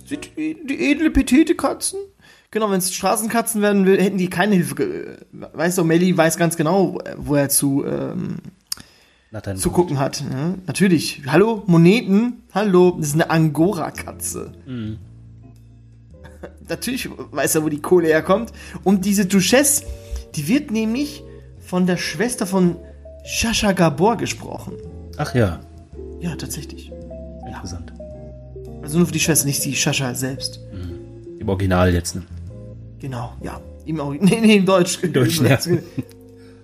[0.09, 1.99] Die, die edle, petite Katzen?
[2.51, 5.19] Genau, wenn es Straßenkatzen werden will, hätten die keine Hilfe.
[5.31, 8.37] Weißt du, Melly weiß ganz genau, wo er zu, ähm,
[9.55, 10.23] zu gucken hat.
[10.27, 10.55] Ne?
[10.65, 11.21] Natürlich.
[11.27, 12.41] Hallo, Moneten.
[12.53, 14.53] Hallo, das ist eine Angora-Katze.
[14.65, 14.97] Mhm.
[16.67, 18.51] Natürlich weiß er, wo die Kohle herkommt.
[18.83, 19.83] Und diese Duchesse,
[20.35, 21.23] die wird nämlich
[21.59, 22.77] von der Schwester von
[23.25, 24.73] Shasha Gabor gesprochen.
[25.17, 25.59] Ach ja.
[26.19, 26.91] Ja, tatsächlich.
[27.45, 27.93] Interessant.
[28.81, 30.59] Also nur für die Schwester, nicht die Shasha selbst.
[30.73, 31.39] Mhm.
[31.39, 32.23] Im Original jetzt, ne?
[32.99, 33.59] Genau, ja.
[33.85, 34.99] Im, nee, nee, im Deutsch.
[35.01, 35.57] Im Deutsch, ja.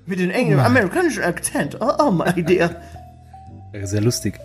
[0.06, 1.78] Mit dem englischen, amerikanischen Akzent.
[1.80, 2.76] Oh, oh my dear.
[3.84, 4.40] Sehr lustig.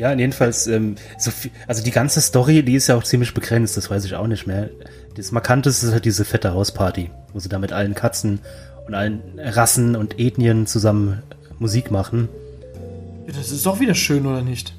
[0.00, 3.76] Ja, jedenfalls, ähm, so viel, also die ganze Story, die ist ja auch ziemlich begrenzt,
[3.76, 4.70] das weiß ich auch nicht mehr.
[5.14, 8.38] Das Markanteste ist halt diese fette Hausparty, wo sie da mit allen Katzen
[8.86, 11.22] und allen Rassen und Ethnien zusammen
[11.58, 12.30] Musik machen.
[13.26, 14.72] Ja, das ist doch wieder schön, oder nicht?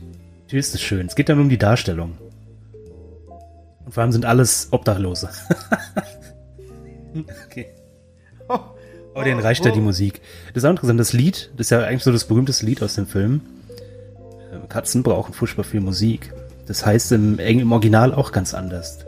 [0.45, 1.05] Natürlich ist es schön.
[1.05, 2.17] Es geht dann um die Darstellung.
[3.85, 5.29] Und vor allem sind alles Obdachlose.
[7.45, 7.67] okay.
[8.49, 8.57] Oh,
[9.13, 9.65] Aber denen reicht oh.
[9.67, 10.19] ja die Musik.
[10.55, 12.95] Das ist auch interessant, das Lied, das ist ja eigentlich so das berühmteste Lied aus
[12.95, 13.41] dem Film.
[14.71, 16.33] Katzen brauchen furchtbar viel Musik.
[16.65, 18.99] Das heißt im, im Original auch ganz anders.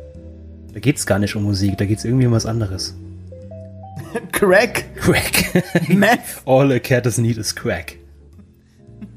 [0.73, 2.95] Da geht es gar nicht um Musik, da geht es irgendwie um was anderes.
[4.33, 4.83] Crack.
[4.95, 5.63] Crack.
[5.87, 6.41] Meth.
[6.45, 7.97] All a cat does need is crack.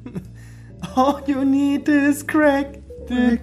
[0.95, 2.79] All you need is crack.
[3.09, 3.43] Crack.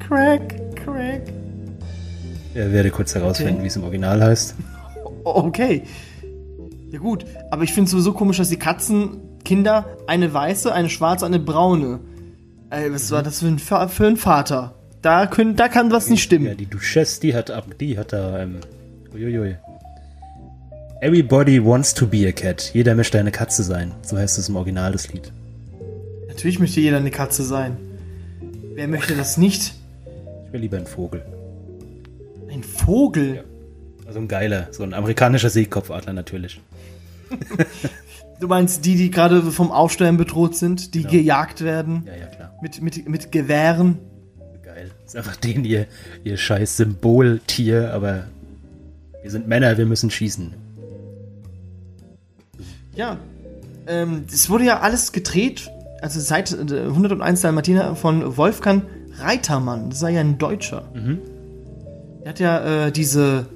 [0.00, 0.74] Crack.
[0.74, 1.22] crack.
[2.54, 3.62] Ja, werde kurz herausfinden, okay.
[3.62, 4.56] wie es im Original heißt.
[5.24, 5.82] Okay.
[6.90, 8.58] Ja gut, aber ich finde es sowieso komisch, dass die
[9.52, 12.00] Katzenkinder eine weiße, eine schwarze, eine braune.
[12.70, 14.74] Ey, was war das für ein, für ein Vater?
[15.02, 16.46] Da, können, da kann was nicht stimmen.
[16.46, 18.56] Ja, die Duchesse, die hat ab, die hat da, ähm,
[19.14, 19.56] uiuiui.
[21.02, 22.70] Everybody wants to be a cat.
[22.72, 23.92] Jeder möchte eine Katze sein.
[24.02, 25.32] So heißt es im Original das Lied.
[26.28, 27.76] Natürlich möchte jeder eine Katze sein.
[28.74, 29.74] Wer möchte das nicht?
[30.46, 31.22] Ich wäre lieber ein Vogel.
[32.50, 33.36] Ein Vogel?
[33.36, 33.42] Ja.
[34.06, 36.60] Also ein geiler, so ein amerikanischer Seekopfadler natürlich.
[38.42, 41.12] du meinst die, die gerade vom Aufstellen bedroht sind, die genau.
[41.12, 42.02] gejagt werden?
[42.06, 42.58] Ja, ja, klar.
[42.60, 43.98] Mit, mit, mit Gewehren?
[44.62, 44.90] Geil.
[45.04, 45.86] Das ist einfach den ihr,
[46.24, 48.24] ihr scheiß Symboltier, aber
[49.22, 50.54] wir sind Männer, wir müssen schießen.
[52.96, 53.18] Ja,
[53.86, 55.70] ähm, es wurde ja alles gedreht,
[56.00, 58.84] also seit 101 äh, Martina von Wolfgang
[59.18, 60.90] Reitermann, das sei ja ein Deutscher.
[60.94, 61.20] Mhm.
[62.22, 63.46] Der hat ja äh, diese.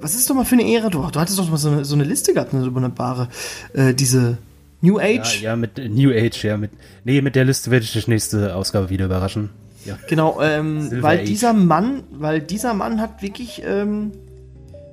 [0.00, 0.90] Was ist doch mal für eine Ehre?
[0.90, 3.28] Du, du hattest doch mal so eine, so eine Liste gehabt, eine wunderbare.
[3.72, 4.38] Äh, diese
[4.80, 5.40] New Age.
[5.40, 6.56] Ja, ja, mit New Age, ja.
[6.56, 6.72] Mit,
[7.04, 9.50] nee, mit der Liste werde ich dich nächste Ausgabe wieder überraschen.
[9.84, 9.98] Ja.
[10.08, 11.26] Genau, ähm, weil Age.
[11.26, 14.12] dieser Mann, weil dieser Mann hat wirklich ähm,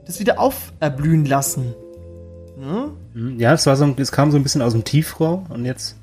[0.06, 1.74] das wieder auferblühen lassen.
[2.58, 2.92] Ne?
[3.14, 5.96] Mhm, ja, es war so, es kam so ein bisschen aus dem Tiefrohr und jetzt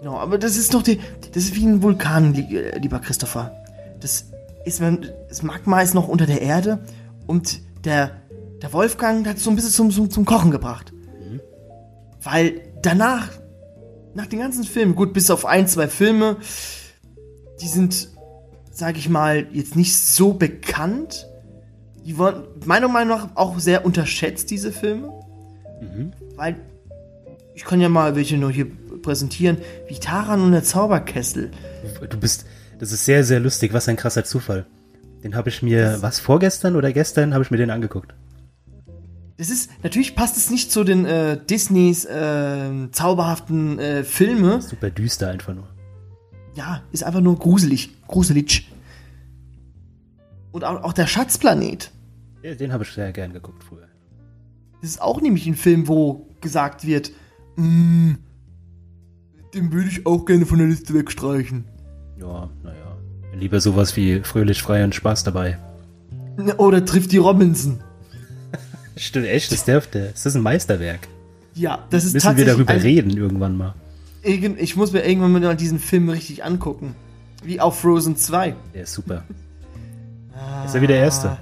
[0.00, 0.98] Genau, aber das ist doch die,
[1.34, 3.52] das ist wie ein Vulkan, lieber Christopher.
[4.00, 4.29] Das
[4.64, 4.82] ist,
[5.28, 6.84] das Magma ist noch unter der Erde
[7.26, 8.22] und der,
[8.62, 10.92] der Wolfgang hat es so ein bisschen zum, zum, zum Kochen gebracht.
[10.92, 11.40] Mhm.
[12.22, 13.28] Weil danach,
[14.14, 16.36] nach den ganzen Filmen, gut, bis auf ein, zwei Filme,
[17.60, 18.08] die sind,
[18.70, 21.26] sag ich mal, jetzt nicht so bekannt.
[22.04, 25.12] Die wurden meiner Meinung nach auch sehr unterschätzt, diese Filme.
[26.36, 26.56] Weil
[27.54, 28.66] ich kann ja mal welche nur hier
[29.02, 29.58] präsentieren,
[29.88, 31.50] wie Taran und der Zauberkessel.
[32.08, 32.46] Du bist,
[32.80, 33.74] das ist sehr, sehr lustig.
[33.74, 34.66] Was ein krasser Zufall.
[35.22, 38.14] Den habe ich mir, was, vorgestern oder gestern, habe ich mir den angeguckt.
[39.36, 44.62] Das ist, natürlich passt es nicht zu den äh, Disneys äh, zauberhaften äh, Filme.
[44.62, 45.68] Super düster einfach nur.
[46.54, 47.90] Ja, ist einfach nur gruselig.
[48.06, 48.70] Gruselig.
[50.50, 51.90] Und auch, auch der Schatzplanet.
[52.42, 53.88] Ja, den habe ich sehr gern geguckt früher.
[54.80, 57.12] Das ist auch nämlich ein Film, wo gesagt wird,
[57.56, 58.14] mm,
[59.52, 61.66] den würde ich auch gerne von der Liste wegstreichen.
[62.20, 62.96] Ja, naja.
[63.34, 65.58] Lieber sowas wie fröhlich, frei und Spaß dabei.
[66.58, 67.80] Oder trifft die Robinson.
[68.96, 70.10] Stimmt, echt, das darf der.
[70.10, 71.08] Ist das ein Meisterwerk?
[71.54, 73.74] Ja, das ist Müssen wir tatsächlich darüber ein, reden irgendwann mal.
[74.22, 76.94] Ich muss mir irgendwann mal diesen Film richtig angucken.
[77.42, 78.54] Wie auch Frozen 2.
[78.74, 79.24] Der ist super.
[80.64, 81.38] Ist er wieder der Erste?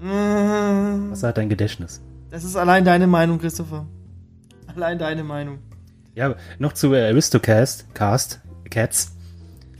[0.00, 2.00] Mm, Was hat dein Gedächtnis?
[2.30, 3.86] Das ist allein deine Meinung, Christopher.
[4.74, 5.58] Allein deine Meinung.
[6.14, 8.40] Ja, noch zu äh, Aristocast, Cast,
[8.70, 9.13] Cats.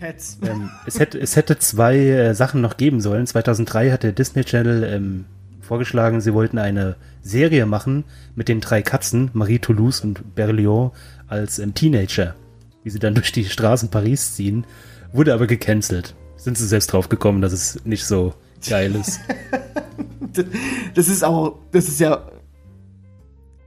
[0.04, 0.38] Cats.
[0.46, 3.26] Ähm, es, hätte, es hätte zwei äh, Sachen noch geben sollen.
[3.26, 5.24] 2003 hat der Disney Channel ähm,
[5.62, 10.92] vorgeschlagen, sie wollten eine Serie machen mit den drei Katzen, Marie Toulouse und Berlioz,
[11.26, 12.34] als ähm, Teenager,
[12.82, 14.66] wie sie dann durch die Straßen Paris ziehen.
[15.12, 16.14] Wurde aber gecancelt.
[16.36, 18.34] Sind sie selbst drauf gekommen, dass es nicht so
[18.68, 19.20] geil ist.
[20.94, 22.26] Das ist auch, das ist ja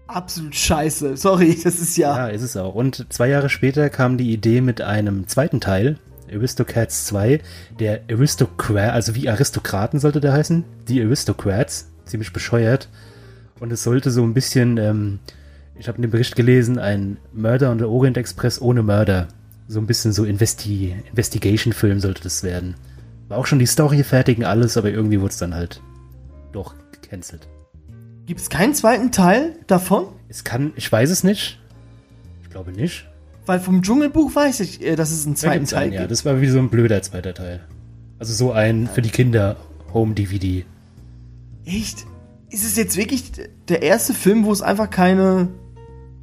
[0.07, 1.15] absolut scheiße.
[1.15, 2.17] Sorry, das ist ja.
[2.17, 2.75] Ja, ist es auch.
[2.75, 5.97] Und zwei Jahre später kam die Idee mit einem zweiten Teil,
[6.32, 7.41] Aristocats 2,
[7.80, 12.89] der Aristocrat, also wie Aristokraten sollte der heißen, die Aristocrats, ziemlich bescheuert.
[13.59, 15.19] Und es sollte so ein bisschen, ähm,
[15.78, 19.28] ich habe in dem Bericht gelesen, ein Murder und der Orient Express ohne Mörder.
[19.67, 22.75] So ein bisschen so Investi Investigation-Film sollte das werden.
[23.28, 25.82] War auch schon die Story fertig und alles, aber irgendwie wurde es dann halt
[26.53, 27.47] doch gecancelt.
[28.25, 30.07] Gibt es keinen zweiten Teil davon?
[30.30, 31.59] Es kann, ich weiß es nicht.
[32.43, 33.07] Ich glaube nicht.
[33.48, 36.00] Weil vom Dschungelbuch weiß ich, äh, dass es einen Da zweiten gibt's Teil einen, ja.
[36.02, 36.12] gibt.
[36.12, 37.62] Das war wie so ein blöder zweiter Teil.
[38.20, 39.56] Also so ein für die Kinder
[39.93, 40.66] Home-DVD.
[41.66, 42.06] Echt?
[42.50, 43.32] Ist es jetzt wirklich
[43.70, 45.48] der erste Film, wo es einfach keine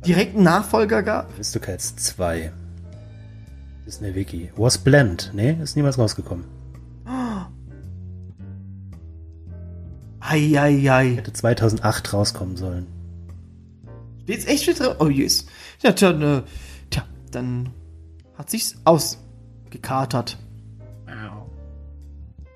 [0.07, 1.33] direkten Nachfolger gab?
[1.33, 2.53] Aristocats 2.
[3.87, 4.51] Das ist eine Wiki.
[4.57, 5.33] Was Blend?
[5.35, 6.45] Nee, ist niemals rausgekommen.
[10.21, 11.17] Eieiei.
[11.17, 12.87] Hätte 2008 rauskommen sollen.
[14.25, 15.01] Steht's echt wieder?
[15.01, 15.47] Oh yes.
[15.83, 16.45] Ja, tja, ne, tja,
[17.35, 17.71] dann
[18.37, 20.39] hat sich's ausgekatert.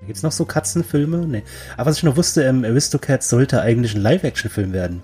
[0.05, 1.27] Gibt's noch so Katzenfilme?
[1.27, 1.43] Nee.
[1.77, 5.03] Aber was ich noch wusste, ähm, Aristocats sollte eigentlich ein Live-Action-Film werden.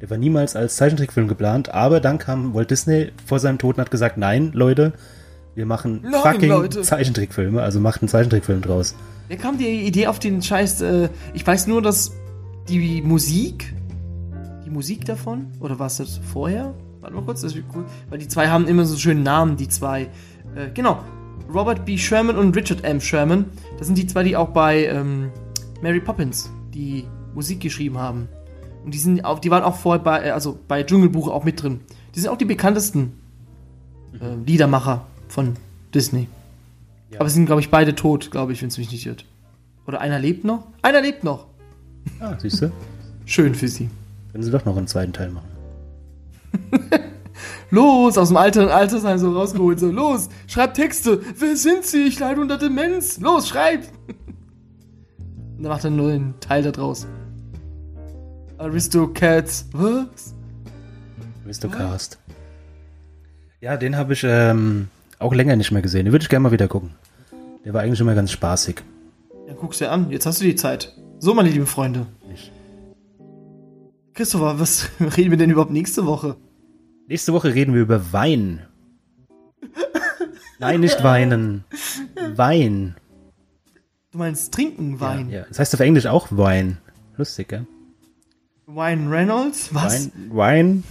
[0.00, 3.80] Der war niemals als Zeichentrickfilm geplant, aber dann kam Walt Disney vor seinem Tod und
[3.80, 4.92] hat gesagt, nein, Leute,
[5.54, 6.82] wir machen Nein, fucking Leute.
[6.82, 8.96] Zeichentrickfilme, also macht einen Zeichentrickfilm draus.
[9.28, 10.80] Wer kam die Idee auf den Scheiß?
[10.80, 12.12] Äh, ich weiß nur, dass
[12.68, 13.72] die Musik,
[14.66, 16.74] die Musik davon, oder war es das vorher?
[17.04, 19.68] Warte mal kurz, das ist cool, weil die zwei haben immer so schönen Namen, die
[19.68, 20.04] zwei.
[20.54, 21.04] Äh, genau,
[21.52, 21.98] Robert B.
[21.98, 22.98] Sherman und Richard M.
[22.98, 23.44] Sherman.
[23.76, 25.30] Das sind die zwei, die auch bei ähm,
[25.82, 28.26] Mary Poppins die Musik geschrieben haben.
[28.86, 31.62] Und die sind auch, die waren auch vorher bei, äh, also bei Dschungelbuch auch mit
[31.62, 31.80] drin.
[32.14, 33.12] Die sind auch die bekanntesten
[34.14, 35.56] äh, Liedermacher von
[35.94, 36.26] Disney.
[37.10, 37.20] Ja.
[37.20, 39.26] Aber sie sind, glaube ich, beide tot, glaube ich, wenn es mich nicht irrt.
[39.86, 40.68] Oder einer lebt noch?
[40.80, 41.48] Einer lebt noch.
[42.18, 42.72] Ah, siehst du?
[43.26, 43.90] Schön für sie.
[44.32, 45.53] Können sie doch noch einen zweiten Teil machen.
[47.70, 49.80] Los, aus dem Alter Altersheim so rausgeholt.
[49.80, 51.20] So, los, schreibt Texte.
[51.38, 52.04] Wer sind sie?
[52.04, 53.18] Ich leide unter Demenz.
[53.18, 53.90] Los, schreibt.
[55.56, 57.06] Und dann macht er einen neuen Teil da draus.
[58.58, 59.66] Aristocats.
[59.72, 60.34] Was?
[61.44, 62.18] Aristocast.
[63.60, 64.88] Ja, den habe ich ähm,
[65.18, 66.04] auch länger nicht mehr gesehen.
[66.04, 66.90] Den würde ich gerne mal wieder gucken.
[67.64, 68.82] Der war eigentlich immer ganz spaßig.
[69.48, 70.10] Ja, guck's dir an.
[70.10, 70.94] Jetzt hast du die Zeit.
[71.18, 72.06] So, meine lieben Freunde.
[72.28, 72.52] Nicht.
[74.12, 76.36] Christopher, was reden wir denn überhaupt nächste Woche?
[77.06, 78.62] Nächste Woche reden wir über Wein.
[80.58, 81.64] Nein, nicht weinen.
[82.34, 82.96] Wein.
[84.10, 85.28] Du meinst trinken Wein.
[85.28, 85.44] Ja, ja.
[85.48, 86.78] Das heißt auf Englisch auch Wein.
[87.16, 87.66] Lustig, gell?
[88.66, 89.74] Wine Reynolds?
[89.74, 90.10] Was?
[90.30, 90.84] Wein, Wein,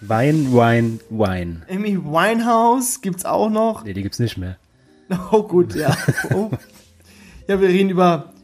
[0.00, 1.62] Wein, Wein, Wein.
[1.70, 3.84] Amy Winehouse gibt's auch noch.
[3.84, 4.56] Nee, die gibt's nicht mehr.
[5.32, 5.96] Oh, gut, ja.
[6.34, 6.50] Oh.
[7.46, 8.34] Ja, wir reden über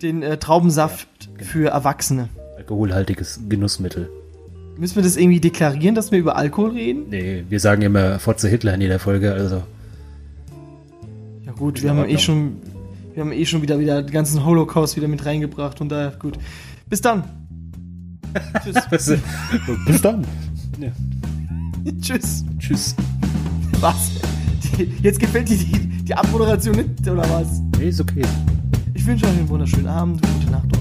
[0.00, 2.30] den äh, Traubensaft für Erwachsene.
[2.56, 4.10] Alkoholhaltiges Genussmittel.
[4.80, 7.10] Müssen wir das irgendwie deklarieren, dass wir über Alkohol reden?
[7.10, 9.62] Nee, wir sagen immer Fotze Hitler in jeder Folge, also.
[11.44, 12.56] Ja gut, wir haben eh schon,
[13.12, 16.38] wir haben eh schon wieder, wieder den ganzen Holocaust wieder mit reingebracht und daher gut.
[16.88, 17.24] Bis dann.
[18.64, 18.74] Tschüss.
[18.88, 19.18] Was,
[19.86, 20.24] bis dann.
[20.78, 20.88] Ja.
[22.00, 22.42] Tschüss.
[22.58, 22.96] Tschüss.
[23.80, 24.12] Was?
[24.78, 27.60] Die, jetzt gefällt dir die, die Abmoderation nicht, oder was?
[27.78, 28.22] Nee, ist okay.
[28.94, 30.79] Ich wünsche euch einen wunderschönen Abend, gute Nacht und